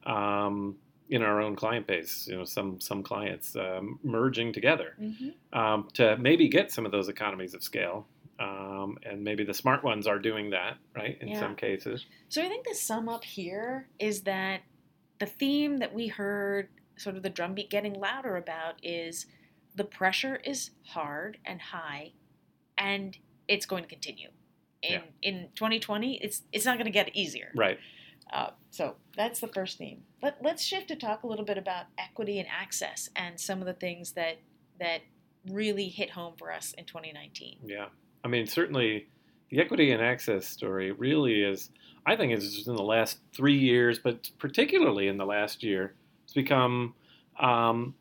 um, 0.06 0.76
in 1.08 1.22
our 1.22 1.40
own 1.40 1.54
client 1.56 1.86
base. 1.86 2.26
You 2.28 2.38
know, 2.38 2.44
some 2.44 2.80
some 2.80 3.02
clients 3.02 3.54
um, 3.56 3.98
merging 4.02 4.52
together 4.52 4.94
Mhm. 5.00 5.34
um, 5.52 5.88
to 5.94 6.16
maybe 6.16 6.48
get 6.48 6.70
some 6.70 6.86
of 6.86 6.92
those 6.92 7.08
economies 7.08 7.54
of 7.54 7.62
scale. 7.62 8.06
Um, 8.40 8.98
and 9.04 9.22
maybe 9.22 9.44
the 9.44 9.54
smart 9.54 9.84
ones 9.84 10.08
are 10.08 10.18
doing 10.18 10.50
that, 10.50 10.76
right? 10.96 11.16
In 11.20 11.28
Yeah. 11.28 11.38
some 11.40 11.54
cases. 11.54 12.04
So 12.28 12.42
I 12.42 12.48
think 12.48 12.66
the 12.66 12.74
sum 12.74 13.08
up 13.08 13.22
here 13.22 13.88
is 14.00 14.22
that 14.22 14.62
the 15.20 15.26
theme 15.26 15.76
that 15.78 15.94
we 15.94 16.08
heard, 16.08 16.68
sort 16.96 17.14
of 17.16 17.22
the 17.22 17.30
drumbeat 17.30 17.70
getting 17.70 17.94
louder 17.94 18.36
about, 18.36 18.74
is 18.82 19.26
the 19.76 19.84
pressure 19.84 20.36
is 20.44 20.70
hard 20.84 21.38
and 21.44 21.60
high, 21.60 22.12
and 22.76 23.16
it's 23.46 23.66
going 23.66 23.84
to 23.84 23.88
continue. 23.88 24.30
In 24.82 24.92
Yeah. 24.92 25.02
in 25.22 25.48
2020, 25.54 26.16
it's 26.20 26.42
it's 26.52 26.64
not 26.64 26.76
going 26.76 26.86
to 26.86 26.90
get 26.90 27.14
easier. 27.14 27.52
Right. 27.54 27.78
Uh, 28.32 28.50
so 28.70 28.96
that's 29.16 29.40
the 29.40 29.48
first 29.48 29.78
theme. 29.78 30.02
But 30.20 30.38
let's 30.42 30.62
shift 30.62 30.88
to 30.88 30.96
talk 30.96 31.22
a 31.22 31.26
little 31.26 31.44
bit 31.44 31.58
about 31.58 31.86
equity 31.98 32.38
and 32.38 32.48
access, 32.48 33.08
and 33.14 33.38
some 33.38 33.60
of 33.60 33.66
the 33.66 33.74
things 33.74 34.12
that 34.12 34.38
that 34.80 35.02
really 35.50 35.88
hit 35.88 36.10
home 36.10 36.34
for 36.38 36.52
us 36.52 36.72
in 36.76 36.84
2019. 36.84 37.58
Yeah. 37.64 37.86
I 38.24 38.28
mean, 38.28 38.46
certainly 38.46 39.08
the 39.50 39.60
equity 39.60 39.92
and 39.92 40.02
access 40.02 40.48
story 40.48 40.92
really 40.92 41.42
is, 41.42 41.70
I 42.06 42.16
think, 42.16 42.32
it's 42.32 42.66
in 42.66 42.74
the 42.74 42.82
last 42.82 43.18
three 43.34 43.58
years, 43.58 43.98
but 43.98 44.30
particularly 44.38 45.08
in 45.08 45.16
the 45.16 45.26
last 45.26 45.62
year, 45.62 45.94
it's 46.24 46.32
become 46.32 46.94
um, 47.38 47.94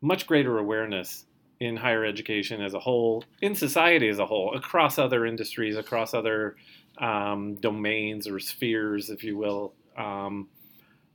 much 0.00 0.26
greater 0.26 0.58
awareness 0.58 1.26
in 1.60 1.76
higher 1.76 2.04
education 2.06 2.62
as 2.62 2.72
a 2.72 2.80
whole, 2.80 3.22
in 3.42 3.54
society 3.54 4.08
as 4.08 4.18
a 4.18 4.24
whole, 4.24 4.54
across 4.54 4.98
other 4.98 5.26
industries, 5.26 5.76
across 5.76 6.14
other 6.14 6.56
um, 7.00 7.54
domains 7.56 8.28
or 8.28 8.38
spheres, 8.38 9.10
if 9.10 9.24
you 9.24 9.36
will. 9.36 9.74
Um, 9.96 10.48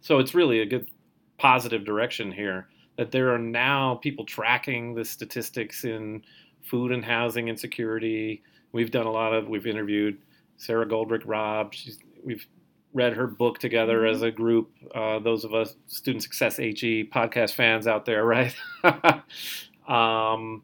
so 0.01 0.19
it's 0.19 0.33
really 0.35 0.59
a 0.59 0.65
good 0.65 0.89
positive 1.37 1.85
direction 1.85 2.31
here 2.31 2.67
that 2.97 3.11
there 3.11 3.33
are 3.33 3.39
now 3.39 3.95
people 3.95 4.25
tracking 4.25 4.95
the 4.95 5.03
statistics 5.03 5.83
in 5.83 6.23
food 6.63 6.91
and 6.91 7.03
housing 7.03 7.47
insecurity. 7.47 8.41
We've 8.71 8.91
done 8.91 9.05
a 9.05 9.11
lot 9.11 9.33
of, 9.33 9.47
we've 9.47 9.67
interviewed 9.67 10.17
Sara 10.57 10.85
Goldrick-Rab. 10.85 11.73
She's, 11.73 11.99
we've 12.23 12.45
read 12.93 13.13
her 13.13 13.27
book 13.27 13.59
together 13.59 14.01
mm-hmm. 14.01 14.15
as 14.15 14.21
a 14.21 14.31
group. 14.31 14.71
Uh, 14.93 15.19
those 15.19 15.43
of 15.43 15.53
us 15.53 15.75
Student 15.87 16.23
Success 16.23 16.57
HE 16.57 17.09
podcast 17.13 17.53
fans 17.53 17.85
out 17.85 18.05
there, 18.05 18.23
right? 18.25 18.55
um, 19.87 20.63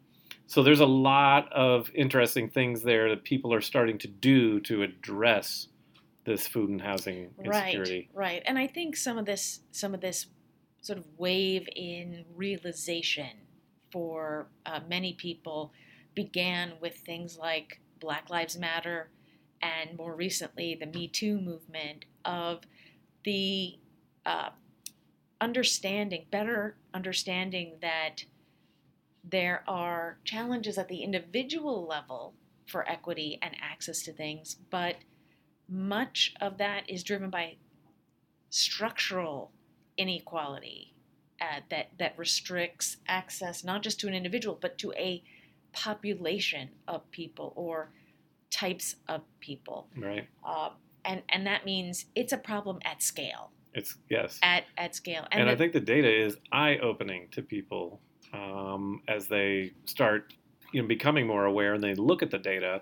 so 0.51 0.63
there's 0.63 0.81
a 0.81 0.85
lot 0.85 1.49
of 1.53 1.89
interesting 1.95 2.49
things 2.49 2.83
there 2.83 3.07
that 3.07 3.23
people 3.23 3.53
are 3.53 3.61
starting 3.61 3.97
to 3.99 4.07
do 4.09 4.59
to 4.59 4.83
address 4.83 5.69
this 6.25 6.45
food 6.45 6.69
and 6.69 6.81
housing 6.81 7.29
insecurity. 7.41 8.09
Right, 8.13 8.33
right. 8.33 8.43
And 8.45 8.59
I 8.59 8.67
think 8.67 8.97
some 8.97 9.17
of 9.17 9.25
this, 9.25 9.61
some 9.71 9.93
of 9.93 10.01
this 10.01 10.25
sort 10.81 10.99
of 10.99 11.07
wave 11.17 11.69
in 11.73 12.25
realization 12.35 13.29
for 13.93 14.49
uh, 14.65 14.81
many 14.89 15.13
people 15.13 15.71
began 16.15 16.73
with 16.81 16.97
things 16.97 17.37
like 17.37 17.79
Black 18.01 18.29
Lives 18.29 18.57
Matter 18.59 19.09
and 19.61 19.97
more 19.97 20.13
recently 20.13 20.75
the 20.75 20.85
Me 20.85 21.07
Too 21.07 21.39
movement 21.39 22.03
of 22.25 22.59
the 23.23 23.79
uh, 24.25 24.49
understanding, 25.39 26.25
better 26.29 26.75
understanding 26.93 27.77
that 27.81 28.25
there 29.23 29.63
are 29.67 30.17
challenges 30.23 30.77
at 30.77 30.87
the 30.87 31.03
individual 31.03 31.85
level 31.85 32.33
for 32.67 32.89
equity 32.89 33.37
and 33.41 33.55
access 33.61 34.01
to 34.03 34.13
things, 34.13 34.57
but 34.69 34.95
much 35.69 36.33
of 36.41 36.57
that 36.57 36.89
is 36.89 37.03
driven 37.03 37.29
by 37.29 37.55
structural 38.49 39.51
inequality 39.97 40.93
uh, 41.39 41.61
that 41.69 41.87
that 41.97 42.17
restricts 42.17 42.97
access 43.07 43.63
not 43.63 43.81
just 43.81 43.99
to 43.99 44.07
an 44.07 44.13
individual 44.13 44.57
but 44.61 44.77
to 44.77 44.91
a 44.93 45.23
population 45.71 46.69
of 46.87 47.09
people 47.11 47.53
or 47.55 47.91
types 48.49 48.95
of 49.07 49.21
people. 49.39 49.87
Right. 49.97 50.27
Uh, 50.45 50.69
and 51.05 51.23
and 51.29 51.47
that 51.47 51.65
means 51.65 52.05
it's 52.15 52.33
a 52.33 52.37
problem 52.37 52.79
at 52.83 53.01
scale. 53.01 53.51
It's 53.73 53.97
yes. 54.09 54.39
At 54.43 54.65
at 54.77 54.93
scale. 54.95 55.25
And, 55.31 55.41
and 55.41 55.49
the, 55.49 55.53
I 55.53 55.55
think 55.55 55.73
the 55.73 55.79
data 55.79 56.09
is 56.13 56.37
eye 56.51 56.77
opening 56.77 57.29
to 57.31 57.41
people 57.41 58.01
um, 58.33 59.01
as 59.07 59.27
they 59.27 59.71
start 59.85 60.33
you 60.71 60.81
know 60.81 60.87
becoming 60.87 61.27
more 61.27 61.45
aware 61.45 61.73
and 61.73 61.83
they 61.83 61.95
look 61.95 62.23
at 62.23 62.31
the 62.31 62.39
data 62.39 62.81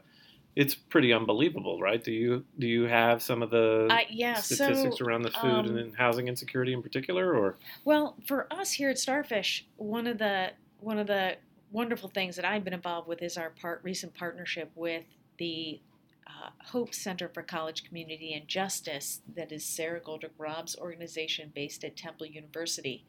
it's 0.55 0.75
pretty 0.75 1.13
unbelievable, 1.13 1.79
right? 1.79 2.03
Do 2.03 2.11
you 2.11 2.43
do 2.57 2.67
you 2.67 2.83
have 2.83 3.21
some 3.21 3.41
of 3.41 3.49
the 3.49 3.87
uh, 3.89 3.99
yeah, 4.09 4.33
statistics 4.33 4.97
so, 4.97 5.05
around 5.05 5.21
the 5.21 5.31
food 5.31 5.67
um, 5.67 5.77
and 5.77 5.95
housing 5.95 6.27
insecurity 6.27 6.73
in 6.73 6.81
particular, 6.81 7.33
or? 7.33 7.55
Well, 7.85 8.17
for 8.27 8.51
us 8.51 8.73
here 8.73 8.89
at 8.89 8.97
Starfish, 8.97 9.65
one 9.77 10.05
of 10.07 10.17
the 10.17 10.51
one 10.79 10.97
of 10.97 11.07
the 11.07 11.37
wonderful 11.71 12.09
things 12.09 12.35
that 12.35 12.45
I've 12.45 12.63
been 12.63 12.73
involved 12.73 13.07
with 13.07 13.21
is 13.21 13.37
our 13.37 13.51
part 13.51 13.79
recent 13.83 14.15
partnership 14.15 14.71
with 14.75 15.05
the 15.37 15.79
uh, 16.27 16.49
Hope 16.65 16.93
Center 16.93 17.29
for 17.29 17.43
College 17.43 17.83
Community 17.83 18.33
and 18.33 18.47
Justice, 18.47 19.21
that 19.35 19.51
is 19.51 19.63
Sara 19.63 20.01
Goldrick-Rab's 20.01 20.77
organization 20.77 21.51
based 21.55 21.83
at 21.83 21.95
Temple 21.95 22.25
University, 22.25 23.05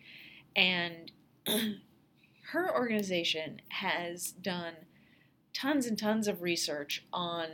and 0.55 1.11
her 2.53 2.73
organization 2.75 3.61
has 3.69 4.33
done 4.33 4.75
tons 5.53 5.87
and 5.87 5.99
tons 5.99 6.27
of 6.27 6.43
research 6.43 7.05
on 7.13 7.47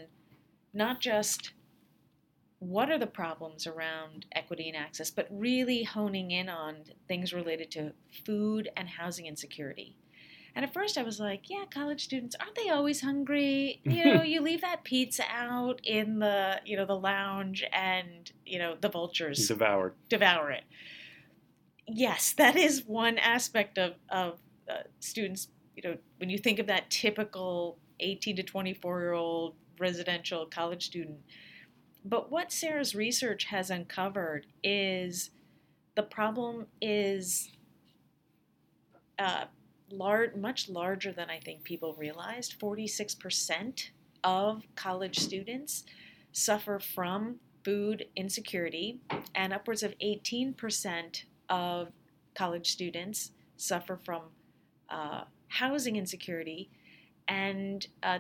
not 0.73 1.01
just 1.01 1.53
what 2.59 2.91
are 2.91 2.99
the 2.99 3.07
problems 3.07 3.67
around 3.67 4.25
equity 4.33 4.69
and 4.69 4.77
access, 4.77 5.11
but 5.11 5.29
really 5.31 5.83
honing 5.83 6.31
in 6.31 6.49
on 6.49 6.77
things 7.07 7.35
related 7.35 7.71
to 7.71 7.93
food 8.25 8.71
and 8.77 8.89
housing 8.89 9.27
insecurity. 9.27 9.97
And 10.55 10.65
at 10.65 10.73
first 10.73 10.97
I 10.97 11.03
was 11.03 11.21
like, 11.21 11.51
yeah, 11.51 11.65
college 11.71 12.03
students, 12.03 12.35
aren't 12.41 12.55
they 12.55 12.71
always 12.71 13.03
hungry? 13.03 13.83
You 13.85 14.15
know, 14.15 14.23
you 14.23 14.41
leave 14.41 14.63
that 14.63 14.85
pizza 14.85 15.25
out 15.31 15.83
in 15.85 16.19
the, 16.19 16.63
you 16.65 16.79
know, 16.79 16.87
the 16.87 16.97
lounge 16.99 17.63
and, 17.71 18.31
you 18.47 18.59
know, 18.59 18.75
the 18.81 18.89
vultures 18.89 19.47
devour 19.47 19.93
devour 20.09 20.51
it. 20.51 20.65
Yes, 21.87 22.33
that 22.39 22.57
is 22.57 22.85
one 22.87 23.19
aspect 23.19 23.77
of, 23.77 23.95
of 24.09 24.41
uh, 24.71 24.83
students, 25.01 25.49
you 25.77 25.83
know, 25.89 25.97
when 26.19 26.31
you 26.31 26.39
think 26.39 26.59
of 26.59 26.67
that 26.67 26.91
typical 26.91 27.79
18 28.01 28.37
to 28.37 28.43
24 28.43 29.01
year 29.01 29.13
old 29.13 29.55
residential 29.79 30.47
college 30.47 30.87
student. 30.87 31.19
But 32.05 32.31
what 32.31 32.53
Sara's 32.53 32.95
research 32.95 33.45
has 33.45 33.71
uncovered 33.71 34.47
is 34.63 35.31
the 35.97 36.03
problem 36.03 36.67
is 36.81 37.51
uh, 39.19 39.47
large, 39.91 40.35
much 40.37 40.69
larger 40.69 41.13
than 41.13 41.31
I 41.31 41.41
think 41.41 41.65
people 41.65 41.95
realized. 41.95 42.59
46% 42.61 43.91
of 44.23 44.63
college 44.75 45.19
students 45.19 45.85
suffer 46.33 46.79
from 46.79 47.37
food 47.65 48.07
insecurity, 48.15 49.01
and 49.35 49.53
upwards 49.53 49.83
of 49.83 49.95
18% 49.99 51.25
of 51.49 51.89
college 52.35 52.71
students 52.71 53.33
suffer 53.57 53.99
from 54.05 54.23
uh, 54.91 55.23
housing 55.49 55.97
insecurity 55.97 56.71
and 57.29 57.87
uh, 58.03 58.19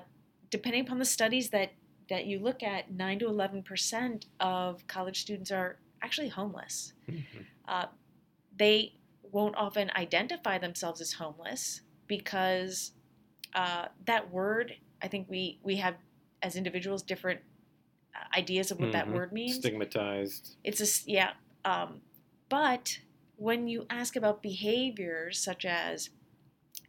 depending 0.51 0.83
upon 0.83 0.99
the 0.99 1.05
studies 1.05 1.51
that, 1.51 1.73
that 2.09 2.27
you 2.27 2.39
look 2.39 2.63
at, 2.63 2.91
9 2.91 3.19
to 3.21 3.27
11% 3.27 4.25
of 4.41 4.87
college 4.87 5.21
students 5.21 5.51
are 5.51 5.77
actually 6.03 6.29
homeless. 6.29 6.93
Mm-hmm. 7.11 7.43
Uh, 7.69 7.87
they 8.57 8.95
won't 9.33 9.57
often 9.57 9.91
identify 9.97 10.59
themselves 10.59 11.01
as 11.01 11.13
homeless 11.15 11.83
because 12.07 12.93
uh, 13.55 13.87
that 14.07 14.31
word, 14.31 14.75
I 15.03 15.09
think 15.09 15.29
we, 15.29 15.59
we 15.63 15.77
have 15.77 15.97
as 16.43 16.57
individuals 16.57 17.03
different 17.03 17.41
uh, 18.15 18.39
ideas 18.39 18.71
of 18.71 18.79
what 18.79 18.91
mm-hmm. 18.91 19.11
that 19.11 19.13
word 19.13 19.33
means. 19.33 19.57
Stigmatized. 19.57 20.57
It's 20.65 20.81
a, 20.81 21.11
yeah. 21.11 21.31
Um, 21.65 22.01
but 22.49 22.99
when 23.37 23.69
you 23.69 23.87
ask 23.91 24.17
about 24.17 24.43
behaviors 24.43 25.43
such 25.43 25.65
as, 25.65 26.11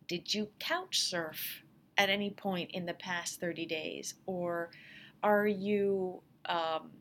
did 0.08 0.34
you 0.34 0.50
couch 0.60 1.00
surf? 1.02 1.64
at 1.98 2.10
any 2.10 2.30
point 2.30 2.72
in 2.72 2.86
the 2.86 2.94
past 2.94 3.40
30 3.40 3.66
days? 3.66 4.16
Or 4.26 4.70
are 5.24 5.48
you, 5.48 6.22
um, 6.46 6.92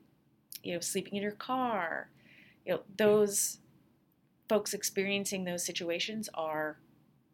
you 0.62 0.74
know, 0.74 0.80
sleeping 0.80 1.14
in 1.14 1.22
your 1.22 1.32
car? 1.32 2.10
You 2.64 2.74
know, 2.74 2.80
those 2.96 3.58
folks 4.48 4.74
experiencing 4.74 5.44
those 5.44 5.64
situations 5.64 6.28
are 6.34 6.78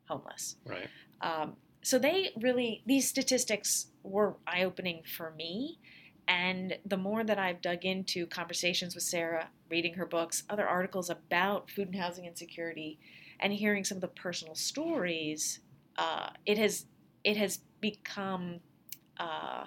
homeless. 0.09 0.57
Right. 0.67 0.89
Um, 1.21 1.57
so 1.83 1.99
they 1.99 2.31
really, 2.41 2.83
these 2.87 3.09
statistics 3.09 3.87
were 4.03 4.37
eye 4.47 4.65
opening 4.65 5.03
for 5.05 5.31
me. 5.31 5.79
And 6.29 6.79
the 6.87 6.97
more 6.97 7.25
that 7.25 7.39
I've 7.39 7.61
dug 7.61 7.85
into 7.85 8.27
conversations 8.27 8.95
with 8.95 9.05
Sara, 9.05 9.49
reading 9.69 9.95
her 9.95 10.07
books, 10.07 10.45
other 10.49 10.67
articles 10.67 11.11
about 11.11 11.71
food 11.71 11.89
and 11.89 11.97
housing 11.97 12.25
insecurity, 12.25 12.99
and 13.41 13.53
hearing 13.53 13.85
some 13.85 13.97
of 13.97 14.03
the 14.03 14.09
personal 14.09 14.55
stories, 14.55 15.61
uh, 15.97 16.31
it 16.47 16.59
has 16.59 16.87
it 17.25 17.37
has 17.37 17.61
become 17.81 18.61
uh, 19.19 19.65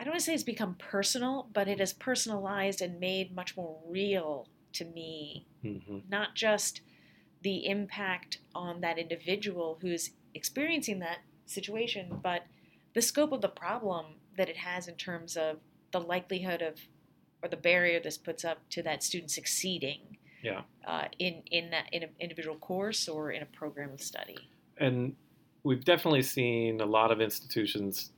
I 0.00 0.04
don't 0.04 0.12
want 0.12 0.20
to 0.20 0.24
say 0.24 0.34
it's 0.34 0.44
become 0.44 0.76
personal, 0.76 1.48
but 1.52 1.66
it 1.66 1.80
has 1.80 1.92
personalized 1.92 2.80
and 2.80 3.00
made 3.00 3.34
much 3.34 3.56
more 3.56 3.80
real 3.88 4.48
to 4.74 4.84
me. 4.84 5.46
Mm-hmm. 5.64 5.98
Not 6.08 6.36
just 6.36 6.82
the 7.42 7.66
impact 7.66 8.38
on 8.54 8.80
that 8.80 8.98
individual 8.98 9.78
who's 9.80 10.10
experiencing 10.34 11.00
that 11.00 11.18
situation, 11.46 12.20
but 12.22 12.44
the 12.94 13.02
scope 13.02 13.32
of 13.32 13.40
the 13.40 13.48
problem 13.48 14.06
that 14.38 14.48
it 14.48 14.56
has 14.56 14.88
in 14.88 14.94
terms 14.94 15.36
of 15.36 15.58
the 15.92 16.00
likelihood 16.00 16.62
of 16.62 16.74
or 17.42 17.48
the 17.48 17.56
barrier 17.56 18.00
this 18.00 18.18
puts 18.18 18.44
up 18.44 18.58
to 18.70 18.82
that 18.82 19.02
student 19.02 19.30
succeeding 19.30 20.18
yeah. 20.42 20.62
uh, 20.86 21.04
in 21.18 21.42
in 21.50 21.70
that 21.70 21.86
in 21.92 22.02
an 22.02 22.10
individual 22.18 22.56
course 22.56 23.08
or 23.08 23.30
in 23.30 23.42
a 23.42 23.46
program 23.46 23.92
of 23.92 24.00
study. 24.00 24.38
And 24.78 25.14
we've 25.62 25.84
definitely 25.84 26.22
seen 26.22 26.80
a 26.80 26.86
lot 26.86 27.10
of 27.12 27.20
institutions 27.20 28.10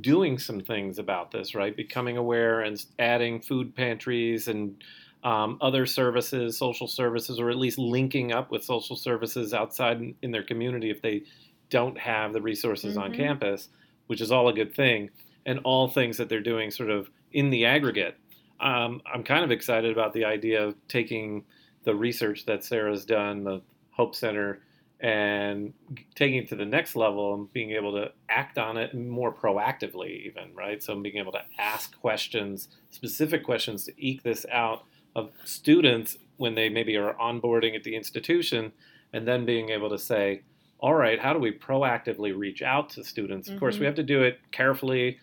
doing 0.00 0.38
some 0.38 0.60
things 0.60 0.98
about 0.98 1.30
this, 1.30 1.54
right? 1.54 1.76
Becoming 1.76 2.16
aware 2.16 2.62
and 2.62 2.84
adding 2.98 3.40
food 3.40 3.74
pantries 3.76 4.48
and 4.48 4.82
um, 5.22 5.58
other 5.60 5.86
services, 5.86 6.58
social 6.58 6.88
services, 6.88 7.38
or 7.38 7.50
at 7.50 7.56
least 7.56 7.78
linking 7.78 8.32
up 8.32 8.50
with 8.50 8.64
social 8.64 8.96
services 8.96 9.54
outside 9.54 9.98
in, 9.98 10.14
in 10.22 10.30
their 10.32 10.42
community 10.42 10.90
if 10.90 11.02
they 11.02 11.22
don't 11.70 11.98
have 11.98 12.32
the 12.32 12.40
resources 12.40 12.94
mm-hmm. 12.94 13.04
on 13.04 13.14
campus. 13.14 13.68
which 14.06 14.20
is 14.20 14.30
all 14.30 14.48
a 14.48 14.52
good 14.52 14.74
thing, 14.74 15.10
and 15.46 15.60
all 15.64 15.88
things 15.88 16.18
that 16.18 16.28
they're 16.28 16.40
doing 16.40 16.70
sort 16.70 16.90
of 16.90 17.08
in 17.32 17.48
the 17.48 17.64
aggregate. 17.64 18.18
Um, 18.60 19.00
I'm 19.10 19.22
kind 19.22 19.44
of 19.44 19.50
excited 19.50 19.92
about 19.92 20.12
the 20.12 20.24
idea 20.24 20.62
of 20.62 20.74
taking 20.88 21.44
the 21.84 21.94
research 21.94 22.44
that 22.46 22.64
Sara's 22.64 23.04
done, 23.06 23.44
the 23.44 23.62
Hope 23.92 24.14
Center, 24.14 24.60
and 25.00 25.72
taking 26.14 26.38
it 26.38 26.48
to 26.48 26.56
the 26.56 26.64
next 26.64 26.96
level 26.96 27.34
and 27.34 27.52
being 27.52 27.72
able 27.72 27.92
to 27.92 28.10
act 28.28 28.58
on 28.58 28.76
it 28.76 28.94
more 28.94 29.32
proactively, 29.32 30.26
even, 30.26 30.54
right? 30.54 30.82
So 30.82 30.98
being 31.00 31.18
able 31.18 31.32
to 31.32 31.42
ask 31.58 31.98
questions, 32.00 32.68
specific 32.90 33.44
questions 33.44 33.84
to 33.84 33.92
eke 33.98 34.22
this 34.22 34.46
out 34.50 34.84
of 35.14 35.30
students 35.44 36.16
when 36.38 36.54
they 36.54 36.68
maybe 36.68 36.96
are 36.96 37.14
onboarding 37.14 37.76
at 37.76 37.84
the 37.84 37.94
institution, 37.94 38.72
and 39.12 39.28
then 39.28 39.44
being 39.44 39.68
able 39.68 39.90
to 39.90 39.98
say, 39.98 40.42
all 40.80 40.94
right, 40.94 41.20
how 41.20 41.32
do 41.32 41.38
we 41.38 41.52
proactively 41.52 42.36
reach 42.36 42.62
out 42.62 42.90
to 42.90 43.04
students? 43.04 43.48
Of 43.48 43.58
course, 43.60 43.76
we 43.78 43.82
Mhm. 43.82 43.86
have 43.86 43.94
to 43.96 44.02
do 44.02 44.22
it 44.22 44.40
carefully, 44.50 45.18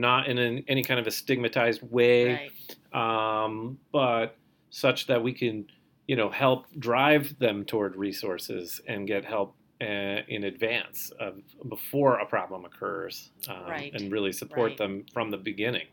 not 0.00 0.28
in 0.28 0.38
an, 0.38 0.64
any 0.68 0.82
kind 0.82 1.00
of 1.00 1.06
a 1.06 1.10
stigmatized 1.10 1.82
way, 1.82 2.50
Right. 2.94 3.44
um, 3.44 3.78
but 3.92 4.36
such 4.70 5.06
that 5.06 5.22
we 5.22 5.32
can, 5.32 5.66
you 6.06 6.16
know, 6.16 6.30
help 6.30 6.66
drive 6.78 7.38
them 7.38 7.64
toward 7.64 7.96
resources 7.96 8.80
and 8.86 9.06
get 9.06 9.24
help 9.24 9.54
uh, 9.80 9.84
in 10.28 10.44
advance 10.44 11.10
of 11.20 11.40
before 11.68 12.18
a 12.20 12.26
problem 12.26 12.64
occurs, 12.64 13.30
um, 13.48 13.64
Right, 13.68 13.92
and 13.94 14.10
really 14.10 14.32
support 14.32 14.70
right. 14.70 14.78
them 14.78 15.04
from 15.12 15.30
the 15.30 15.36
beginning. 15.36 15.86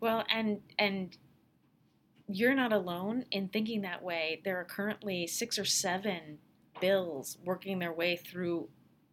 Well, 0.00 0.24
and 0.28 0.60
and 0.78 1.16
you're 2.28 2.54
not 2.54 2.72
alone 2.72 3.24
in 3.30 3.48
thinking 3.48 3.82
that 3.82 4.02
way. 4.02 4.40
There 4.44 4.58
are 4.58 4.64
currently 4.64 5.26
six 5.26 5.58
or 5.58 5.64
seven 5.64 6.38
bills 6.80 7.38
working 7.44 7.78
their 7.78 7.92
way 7.92 8.16
through 8.16 8.68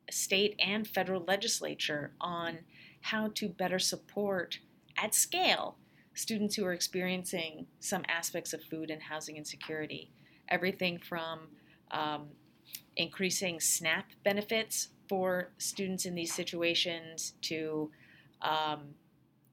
state 0.09 0.55
and 0.59 0.87
federal 0.87 1.23
legislature 1.25 2.11
on 2.19 2.59
how 3.01 3.29
to 3.35 3.49
better 3.49 3.79
support 3.79 4.59
at 4.97 5.15
scale 5.15 5.77
students 6.13 6.55
who 6.55 6.65
are 6.65 6.73
experiencing 6.73 7.65
some 7.79 8.03
aspects 8.07 8.53
of 8.53 8.61
food 8.63 8.89
and 8.91 9.01
housing 9.01 9.37
insecurity. 9.37 10.11
Everything 10.49 10.99
from 10.99 11.47
um, 11.91 12.27
increasing 12.97 13.59
SNAP 13.59 14.05
benefits 14.23 14.89
for 15.07 15.51
students 15.57 16.05
in 16.05 16.15
these 16.15 16.33
situations 16.33 17.33
to 17.41 17.89
um, 18.41 18.95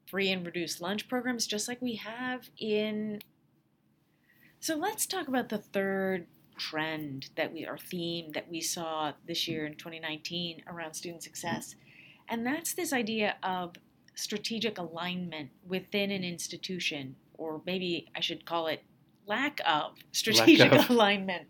free 0.07 0.31
and 0.31 0.45
reduced 0.45 0.81
lunch 0.81 1.09
programs, 1.09 1.47
just 1.47 1.69
like 1.69 1.81
we 1.81 1.95
have 1.97 2.51
in. 2.59 3.21
So 4.61 4.75
let's 4.77 5.07
talk 5.07 5.29
about 5.29 5.49
the 5.49 5.59
third 5.59 6.27
trend 6.59 7.31
that 7.37 7.53
we, 7.53 7.67
or 7.67 7.79
theme 7.79 8.33
that 8.33 8.51
we 8.51 8.61
saw 8.61 9.13
this 9.27 9.47
year 9.47 9.67
in 9.67 9.75
2019 9.75 10.63
around 10.67 10.95
student 10.95 11.23
success. 11.23 11.77
And 12.29 12.47
that's 12.47 12.75
this 12.75 12.93
idea 12.93 13.37
of 13.43 13.75
strategic 14.15 14.79
alignment 14.79 15.51
within 15.67 16.11
an 16.11 16.25
institution, 16.25 17.17
or 17.35 17.61
maybe 17.67 18.09
I 18.17 18.21
should 18.21 18.45
call 18.45 18.67
it 18.67 18.83
lack 19.27 19.61
of 19.67 19.93
strategic 20.13 20.73
of. 20.73 20.91
alignment, 20.91 21.49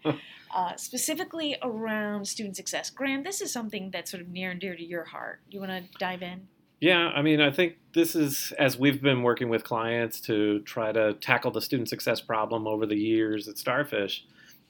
uh, 0.54 0.76
specifically 0.76 1.56
around 1.62 2.26
student 2.26 2.56
success. 2.56 2.90
Graham, 2.90 3.22
this 3.22 3.40
is 3.40 3.52
something 3.52 3.90
that's 3.90 4.10
sort 4.10 4.22
of 4.22 4.28
near 4.28 4.50
and 4.50 4.60
dear 4.60 4.74
to 4.74 4.84
your 4.84 5.04
heart. 5.04 5.40
You 5.48 5.60
want 5.60 5.72
to 5.72 5.84
dive 5.98 6.22
in? 6.22 6.48
Yeah, 6.80 7.08
I 7.08 7.22
mean, 7.22 7.40
I 7.40 7.50
think 7.50 7.76
this 7.94 8.14
is 8.14 8.52
as 8.58 8.78
we've 8.78 9.00
been 9.00 9.22
working 9.22 9.48
with 9.48 9.64
clients 9.64 10.20
to 10.22 10.60
try 10.60 10.92
to 10.92 11.14
tackle 11.14 11.50
the 11.50 11.62
student 11.62 11.88
success 11.88 12.20
problem 12.20 12.66
over 12.66 12.84
the 12.84 12.96
years 12.96 13.48
at 13.48 13.56
Starfish. 13.56 14.26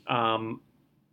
Um, 0.07 0.61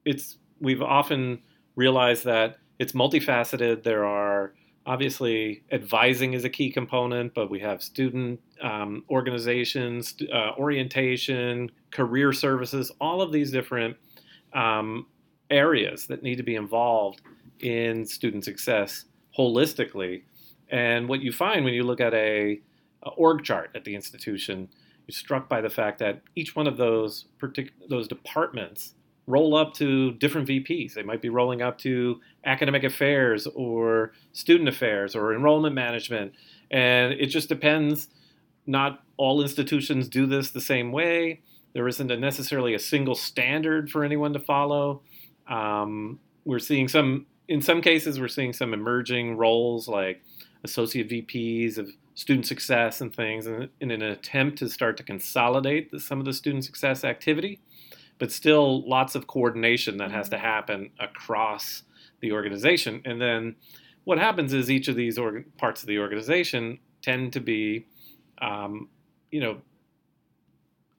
it's 0.05 0.37
we've 0.59 0.83
often 0.83 1.41
realized 1.75 2.25
that 2.25 2.57
it's 2.77 2.91
multifaceted. 2.91 3.83
There 3.83 4.05
are 4.05 4.53
obviously 4.85 5.63
advising 5.71 6.33
is 6.33 6.43
a 6.43 6.49
key 6.49 6.71
component, 6.71 7.33
but 7.33 7.49
we 7.49 7.59
have 7.59 7.81
student 7.81 8.39
um, 8.61 9.03
organizations, 9.09 10.15
uh, 10.33 10.51
orientation, 10.57 11.71
career 11.91 12.33
services, 12.33 12.91
all 12.99 13.21
of 13.21 13.31
these 13.31 13.51
different 13.51 13.95
um, 14.53 15.05
areas 15.49 16.07
that 16.07 16.23
need 16.23 16.35
to 16.35 16.43
be 16.43 16.55
involved 16.55 17.21
in 17.59 18.05
student 18.05 18.43
success 18.43 19.05
holistically. 19.37 20.23
And 20.69 21.07
what 21.07 21.21
you 21.21 21.31
find 21.31 21.63
when 21.63 21.73
you 21.73 21.83
look 21.83 22.01
at 22.01 22.13
a, 22.13 22.59
a 23.03 23.09
org 23.09 23.43
chart 23.43 23.71
at 23.75 23.85
the 23.85 23.95
institution, 23.95 24.67
you're 25.07 25.13
struck 25.13 25.47
by 25.47 25.61
the 25.61 25.69
fact 25.69 25.99
that 25.99 26.21
each 26.35 26.55
one 26.55 26.67
of 26.67 26.77
those 26.77 27.25
partic- 27.39 27.71
those 27.89 28.07
departments 28.07 28.95
roll 29.27 29.55
up 29.55 29.73
to 29.75 30.11
different 30.13 30.47
VPs. 30.47 30.93
They 30.93 31.03
might 31.03 31.21
be 31.21 31.29
rolling 31.29 31.61
up 31.61 31.77
to 31.79 32.19
academic 32.45 32.83
affairs 32.83 33.47
or 33.47 34.13
student 34.33 34.67
affairs 34.67 35.15
or 35.15 35.33
enrollment 35.33 35.75
management, 35.75 36.33
and 36.71 37.13
it 37.13 37.27
just 37.27 37.49
depends. 37.49 38.09
Not 38.65 39.03
all 39.17 39.41
institutions 39.41 40.07
do 40.07 40.25
this 40.25 40.51
the 40.51 40.61
same 40.61 40.91
way. 40.91 41.41
There 41.73 41.87
isn't 41.87 42.11
a 42.11 42.17
necessarily 42.17 42.73
a 42.73 42.79
single 42.79 43.15
standard 43.15 43.89
for 43.89 44.03
anyone 44.03 44.33
to 44.33 44.39
follow. 44.39 45.01
Um, 45.47 46.19
we're 46.45 46.59
seeing 46.59 46.87
some, 46.87 47.25
in 47.47 47.61
some 47.61 47.81
cases, 47.81 48.19
we're 48.19 48.27
seeing 48.27 48.53
some 48.53 48.73
emerging 48.73 49.37
roles 49.37 49.87
like 49.87 50.21
associate 50.63 51.09
VPs 51.09 51.77
of 51.77 51.89
student 52.15 52.45
success 52.45 53.01
and 53.01 53.13
things 53.13 53.47
in, 53.47 53.69
in 53.79 53.91
an 53.91 54.01
attempt 54.01 54.59
to 54.59 54.69
start 54.69 54.97
to 54.97 55.03
consolidate 55.03 55.91
the, 55.91 55.99
some 55.99 56.19
of 56.19 56.25
the 56.25 56.33
student 56.33 56.63
success 56.63 57.03
activity, 57.03 57.59
but 58.23 58.31
still 58.31 58.87
lots 58.87 59.15
of 59.15 59.27
coordination 59.27 59.97
that 59.97 60.09
has 60.09 60.29
to 60.29 60.37
happen 60.37 60.89
across 60.97 61.83
the 62.21 62.31
organization. 62.31 63.01
And 63.03 63.19
then 63.19 63.57
what 64.05 64.17
happens 64.17 64.53
is 64.53 64.71
each 64.71 64.87
of 64.87 64.95
these 64.95 65.17
org- 65.17 65.57
parts 65.57 65.81
of 65.81 65.87
the 65.87 65.99
organization 65.99 66.79
tend 67.01 67.33
to 67.33 67.41
be, 67.41 67.85
um, 68.41 68.87
you 69.29 69.41
know, 69.41 69.57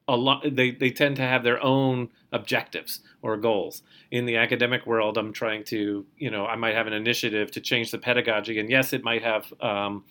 a 0.06 0.14
lot 0.14 0.42
they, 0.54 0.72
they 0.72 0.90
tend 0.90 1.16
to 1.16 1.22
have 1.22 1.42
their 1.42 1.64
own 1.64 2.10
objectives 2.30 3.00
or 3.22 3.38
goals 3.38 3.82
in 4.10 4.26
the 4.26 4.36
academic 4.36 4.86
world 4.86 5.16
i'm 5.16 5.32
trying 5.32 5.64
to 5.64 6.04
you 6.18 6.30
know 6.30 6.44
i 6.44 6.54
might 6.54 6.74
have 6.74 6.86
an 6.86 6.92
initiative 6.92 7.50
to 7.50 7.58
change 7.58 7.90
the 7.90 7.96
pedagogy 7.96 8.58
and 8.58 8.68
yes 8.68 8.92
it 8.92 9.02
might 9.02 9.22
have 9.22 9.50
um, 9.62 10.04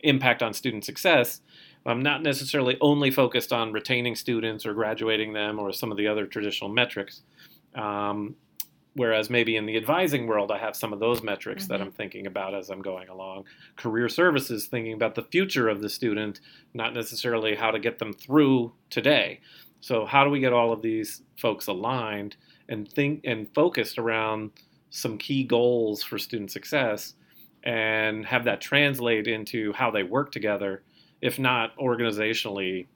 impact 0.00 0.42
on 0.42 0.54
student 0.54 0.82
success 0.82 1.42
i'm 1.86 2.02
not 2.02 2.22
necessarily 2.22 2.76
only 2.80 3.10
focused 3.10 3.52
on 3.52 3.72
retaining 3.72 4.14
students 4.14 4.64
or 4.66 4.74
graduating 4.74 5.32
them 5.32 5.58
or 5.58 5.72
some 5.72 5.90
of 5.90 5.96
the 5.96 6.06
other 6.06 6.26
traditional 6.26 6.70
metrics 6.70 7.22
um, 7.74 8.34
whereas 8.94 9.28
maybe 9.28 9.56
in 9.56 9.66
the 9.66 9.76
advising 9.76 10.26
world 10.26 10.50
i 10.52 10.58
have 10.58 10.76
some 10.76 10.92
of 10.92 11.00
those 11.00 11.22
metrics 11.22 11.66
that 11.66 11.80
Mhm. 11.80 11.82
i'm 11.86 11.92
thinking 11.92 12.26
about 12.26 12.54
as 12.54 12.70
i'm 12.70 12.80
going 12.82 13.08
along 13.08 13.44
career 13.76 14.08
services 14.08 14.66
thinking 14.66 14.92
about 14.94 15.14
the 15.14 15.24
future 15.24 15.68
of 15.68 15.80
the 15.80 15.88
student 15.88 16.40
not 16.74 16.94
necessarily 16.94 17.54
how 17.54 17.70
to 17.70 17.78
get 17.78 17.98
them 17.98 18.12
through 18.12 18.72
today. 18.90 19.40
So 19.80 20.06
how 20.06 20.24
do 20.24 20.30
we 20.30 20.40
get 20.40 20.52
all 20.54 20.72
of 20.72 20.80
these 20.80 21.22
folks 21.36 21.66
aligned 21.66 22.36
and 22.70 22.88
think 22.90 23.20
and 23.24 23.46
focused 23.54 23.98
around 23.98 24.50
some 24.90 25.18
key 25.18 25.44
goals 25.44 26.02
for 26.02 26.18
student 26.18 26.50
success 26.50 27.14
and 27.64 28.24
have 28.24 28.44
that 28.44 28.60
translate 28.62 29.26
into 29.28 29.72
how 29.74 29.90
they 29.90 30.02
work 30.02 30.32
together, 30.32 30.82
if 31.20 31.38
not 31.38 31.76
organizationally 31.76 32.86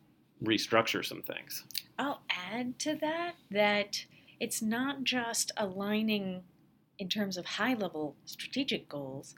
restructure 0.43 1.05
some 1.05 1.23
things. 1.23 1.65
I'll 1.99 2.23
add 2.31 2.79
to 2.81 2.95
that 2.97 3.35
that 3.51 4.05
it's 4.41 4.63
not 4.63 5.03
just 5.03 5.51
aligning 5.57 6.43
in 6.99 7.09
terms 7.09 7.37
of 7.37 7.45
high 7.45 7.75
level 7.75 8.17
strategic 8.25 8.89
goals, 8.89 9.35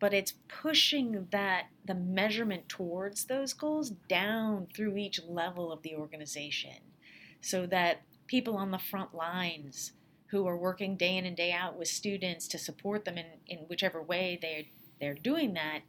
but 0.00 0.12
it's 0.12 0.34
pushing 0.48 1.28
that 1.30 1.66
the 1.84 1.94
measurement 1.94 2.68
towards 2.68 3.24
those 3.24 3.52
goals 3.52 3.90
down 4.08 4.66
through 4.74 4.96
each 4.96 5.20
level 5.26 5.72
of 5.72 5.82
the 5.82 5.94
organization 5.94 6.76
so 7.40 7.66
that 7.66 8.02
people 8.26 8.56
on 8.56 8.70
the 8.70 8.78
front 8.78 9.14
lines 9.14 9.92
who 10.26 10.46
are 10.46 10.56
working 10.56 10.96
day 10.96 11.16
in 11.16 11.26
and 11.26 11.36
day 11.36 11.52
out 11.52 11.78
with 11.78 11.88
students 11.88 12.48
to 12.48 12.58
support 12.58 13.04
them 13.04 13.18
in, 13.18 13.26
in 13.46 13.58
whichever 13.68 14.02
way 14.02 14.38
they're, 14.40 14.64
they're 15.00 15.14
doing 15.14 15.54
that 15.54 15.80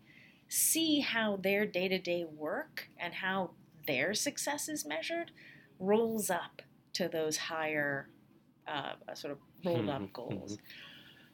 see 0.50 1.00
how 1.00 1.38
their 1.38 1.66
day-to-day 1.66 2.26
work 2.26 2.90
and 3.00 3.14
how 3.16 3.52
their 3.88 4.14
success 4.14 4.70
is 4.70 4.86
measured 4.86 5.32
rolls 5.80 6.30
up 6.30 6.62
to 6.94 7.08
those 7.08 7.38
higher 7.38 8.10
uh, 8.68 8.94
sort 9.14 9.32
of 9.34 9.40
rolled 9.64 9.90
up 9.90 10.02
Mhm, 10.02 10.14
goals. 10.14 10.58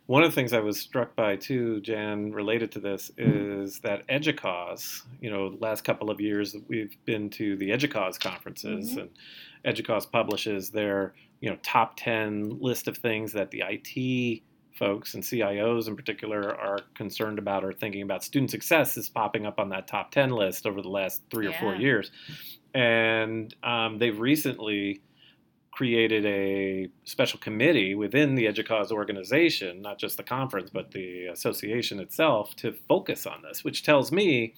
One 0.08 0.24
of 0.24 0.32
the 0.32 0.36
things 0.36 0.52
I 0.52 0.60
was 0.60 0.80
struck 0.80 1.15
by 1.15 1.38
too, 1.38 1.80
Jan, 1.82 2.32
related 2.34 2.71
to 2.74 2.80
this, 2.80 3.12
is 3.17 3.80
that 3.80 4.06
EDUCAUSE, 4.10 5.04
you 5.21 5.30
know, 5.30 5.56
last 5.60 5.84
couple 5.84 6.10
of 6.10 6.19
years 6.19 6.56
we've 6.67 6.97
been 7.06 7.30
to 7.32 7.56
the 7.56 7.69
EDUCAUSE 7.71 8.17
conferences, 8.19 8.95
Mhm. 8.95 9.02
and 9.04 9.10
EDUCAUSE 9.63 10.08
publishes 10.12 10.71
their, 10.71 11.13
you 11.39 11.50
know, 11.50 11.58
top 11.63 11.93
10 11.95 12.60
list 12.60 12.88
of 12.89 12.97
things 12.97 13.32
that 13.34 13.52
the 13.52 13.63
IT 13.63 14.43
folks 14.77 15.13
and 15.13 15.23
CIOs 15.23 15.88
in 15.88 15.95
particular 15.95 16.55
are 16.55 16.79
concerned 16.95 17.39
about 17.39 17.63
or 17.63 17.73
thinking 17.73 18.01
about. 18.01 18.23
Student 18.23 18.51
success 18.51 18.97
is 18.97 19.10
popping 19.10 19.45
up 19.45 19.60
on 19.60 19.69
that 19.69 19.88
top 19.88 20.12
10 20.12 20.29
list 20.29 20.65
over 20.65 20.81
the 20.81 20.89
last 20.89 21.21
three 21.29 21.47
or 21.47 21.53
four 21.53 21.75
years. 21.75 22.12
And 22.73 23.53
um, 23.63 23.97
they've 23.97 24.19
recently 24.19 25.01
created 25.71 26.25
a 26.25 26.89
special 27.05 27.39
committee 27.39 27.95
within 27.95 28.36
the 28.36 28.45
EDUCAUSE 28.45 28.91
organization, 28.91 29.81
not 29.81 29.97
just 29.97 30.17
the 30.17 30.23
conference, 30.23 30.69
but 30.69 30.91
the 30.91 31.25
association 31.27 31.99
itself, 31.99 32.55
to 32.57 32.73
focus 32.88 33.25
on 33.25 33.41
this, 33.41 33.63
which 33.63 33.84
tells 33.84 34.12
me 34.12 34.53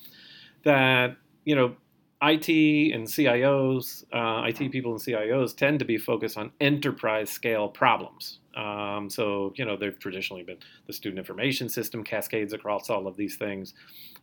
that, 0.64 1.16
you 1.46 1.56
know, 1.56 1.76
IT 2.24 2.94
and 2.94 3.06
CIOs, 3.06 4.06
uh, 4.14 4.48
IT 4.48 4.72
people 4.72 4.94
and 4.94 5.02
CIOs 5.02 5.56
tend 5.56 5.80
to 5.80 5.86
be 5.86 5.98
focused 5.98 6.38
on 6.38 6.52
enterprise 6.62 7.30
scale 7.30 7.68
problems. 7.68 8.40
Um, 8.56 9.10
so, 9.10 9.52
you 9.56 9.66
know, 9.66 9.76
they've 9.76 9.98
traditionally 9.98 10.44
been 10.44 10.60
the 10.88 10.94
student 10.94 11.20
information 11.20 11.68
system 11.68 12.04
cascades 12.04 12.54
across 12.54 12.90
all 12.90 13.08
of 13.08 13.18
these 13.18 13.36
things. 13.36 13.74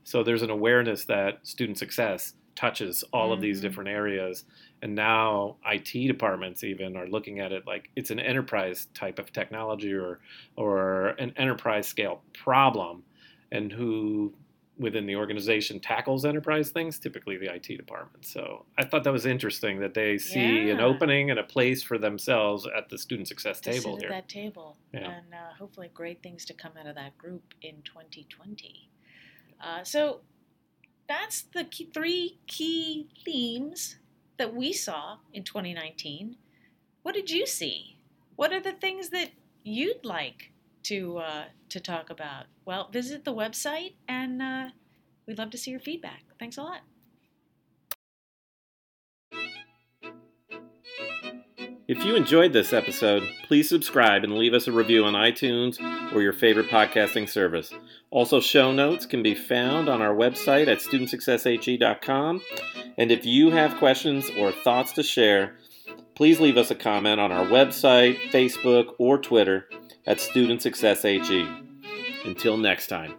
So 0.05 0.23
there's 0.23 0.43
an 0.43 0.51
awareness 0.51 1.05
that 1.07 1.47
student 1.47 1.79
success 1.79 2.35
touches 2.55 3.05
all 3.13 3.27
mm-hmm. 3.27 3.33
of 3.33 3.41
these 3.41 3.59
mm-hmm. 3.59 3.69
different 3.69 3.91
areas. 3.91 4.45
And 4.83 4.95
now 4.95 5.57
IT 5.67 5.93
departments 5.93 6.65
even 6.65 6.97
are 6.97 7.07
looking 7.07 7.41
at 7.41 7.53
it 7.53 7.67
like 7.67 7.91
it's 7.97 8.11
an 8.11 8.19
enterprise 8.19 8.89
type 8.95 9.19
of 9.19 9.33
technology 9.33 9.93
or 9.93 10.21
or 10.57 11.09
an 11.19 11.33
enterprise 11.37 11.87
scale 11.87 12.23
problem. 12.33 13.03
And 13.53 13.73
who 13.73 14.33
within 14.81 15.05
the 15.07 15.14
organization 15.14 15.79
tackles 15.79 16.25
enterprise 16.25 16.71
things, 16.71 16.99
typically 16.99 17.37
the 17.37 17.55
IT 17.55 17.77
department. 17.77 18.25
So 18.25 18.64
I 18.79 18.85
thought 18.85 19.05
that 19.05 19.12
was 19.12 19.27
interesting 19.27 19.79
that 19.81 19.93
they 19.93 20.16
see 20.16 20.66
yeah. 20.66 20.73
an 20.73 20.81
opening 20.81 21.31
and 21.31 21.38
a 21.38 21.45
place 21.45 21.83
for 21.83 21.99
themselves 21.99 22.66
at 22.77 22.88
the 22.88 22.97
student 22.97 23.29
success 23.29 23.61
to 23.61 23.73
table 23.73 23.97
sit 23.97 24.03
here. 24.03 24.12
At 24.12 24.23
that 24.23 24.29
table, 24.29 24.77
yeah. 24.93 25.01
and 25.01 25.35
uh, 25.35 25.55
hopefully 25.59 25.90
great 25.93 26.23
things 26.23 26.47
to 26.47 26.55
come 26.55 26.73
out 26.81 26.87
of 26.87 26.95
that 26.95 27.16
group 27.19 27.43
in 27.61 27.83
2020. 27.85 28.88
Uh, 29.62 29.85
so 29.85 30.21
that's 31.07 31.43
the 31.43 31.64
key, 31.64 31.90
three 31.93 32.38
key 32.47 33.09
themes 33.25 33.99
that 34.38 34.55
we 34.55 34.73
saw 34.73 35.19
in 35.35 35.45
2019. 35.45 36.37
What 37.03 37.14
did 37.14 37.31
you 37.31 37.47
see? 37.47 37.99
What 38.37 38.53
are 38.53 38.61
the 38.61 38.73
things 38.73 39.11
that 39.11 39.31
you'd 39.62 40.05
like 40.05 40.53
to 40.85 41.19
uh, 41.19 41.45
to 41.69 41.81
talk 41.81 42.11
about? 42.11 42.47
Well, 42.64 42.88
visit 42.90 43.25
the 43.25 43.35
website, 43.35 43.95
and 44.09 44.40
uh, 44.40 44.69
we'd 45.27 45.38
love 45.38 45.51
to 45.51 45.59
see 45.59 45.71
your 45.71 45.81
feedback. 45.81 46.25
Thanks 46.38 46.57
a 46.57 46.62
lot. 46.62 46.81
If 51.90 52.05
you 52.05 52.14
enjoyed 52.14 52.53
this 52.53 52.73
episode, 52.73 53.29
please 53.49 53.69
subscribe 53.69 54.23
and 54.23 54.37
leave 54.37 54.55
us 54.55 54.69
a 54.69 54.73
review 54.73 55.05
on 55.05 55.14
iTunes 55.14 55.81
or 56.14 56.23
your 56.23 56.33
favorite 56.33 56.69
podcasting 56.69 57.29
service. 57.29 57.73
Also, 58.12 58.38
show 58.38 58.71
notes 58.71 59.07
can 59.07 59.25
be 59.25 59.35
found 59.35 59.88
on 59.88 60.01
our 60.01 60.14
website 60.14 60.69
at 60.69 60.79
studentsuccesshe.com. 60.79 62.43
And 62.97 63.11
if 63.11 63.27
you 63.27 63.51
have 63.51 63.77
questions 63.79 64.31
or 64.38 64.53
thoughts 64.53 64.93
to 64.93 65.03
share, 65.03 65.57
please 66.14 66.38
leave 66.38 66.57
us 66.57 66.71
a 66.71 66.77
comment 66.77 67.19
on 67.19 67.33
our 67.33 67.47
website, 67.47 68.21
Facebook, 68.31 68.95
or 68.99 69.19
Twitter 69.19 69.69
at 70.07 70.21
Student 70.21 70.63
Success 70.63 71.03
HE. 71.03 71.49
Until 72.25 72.57
next 72.57 72.89
time. 72.89 73.15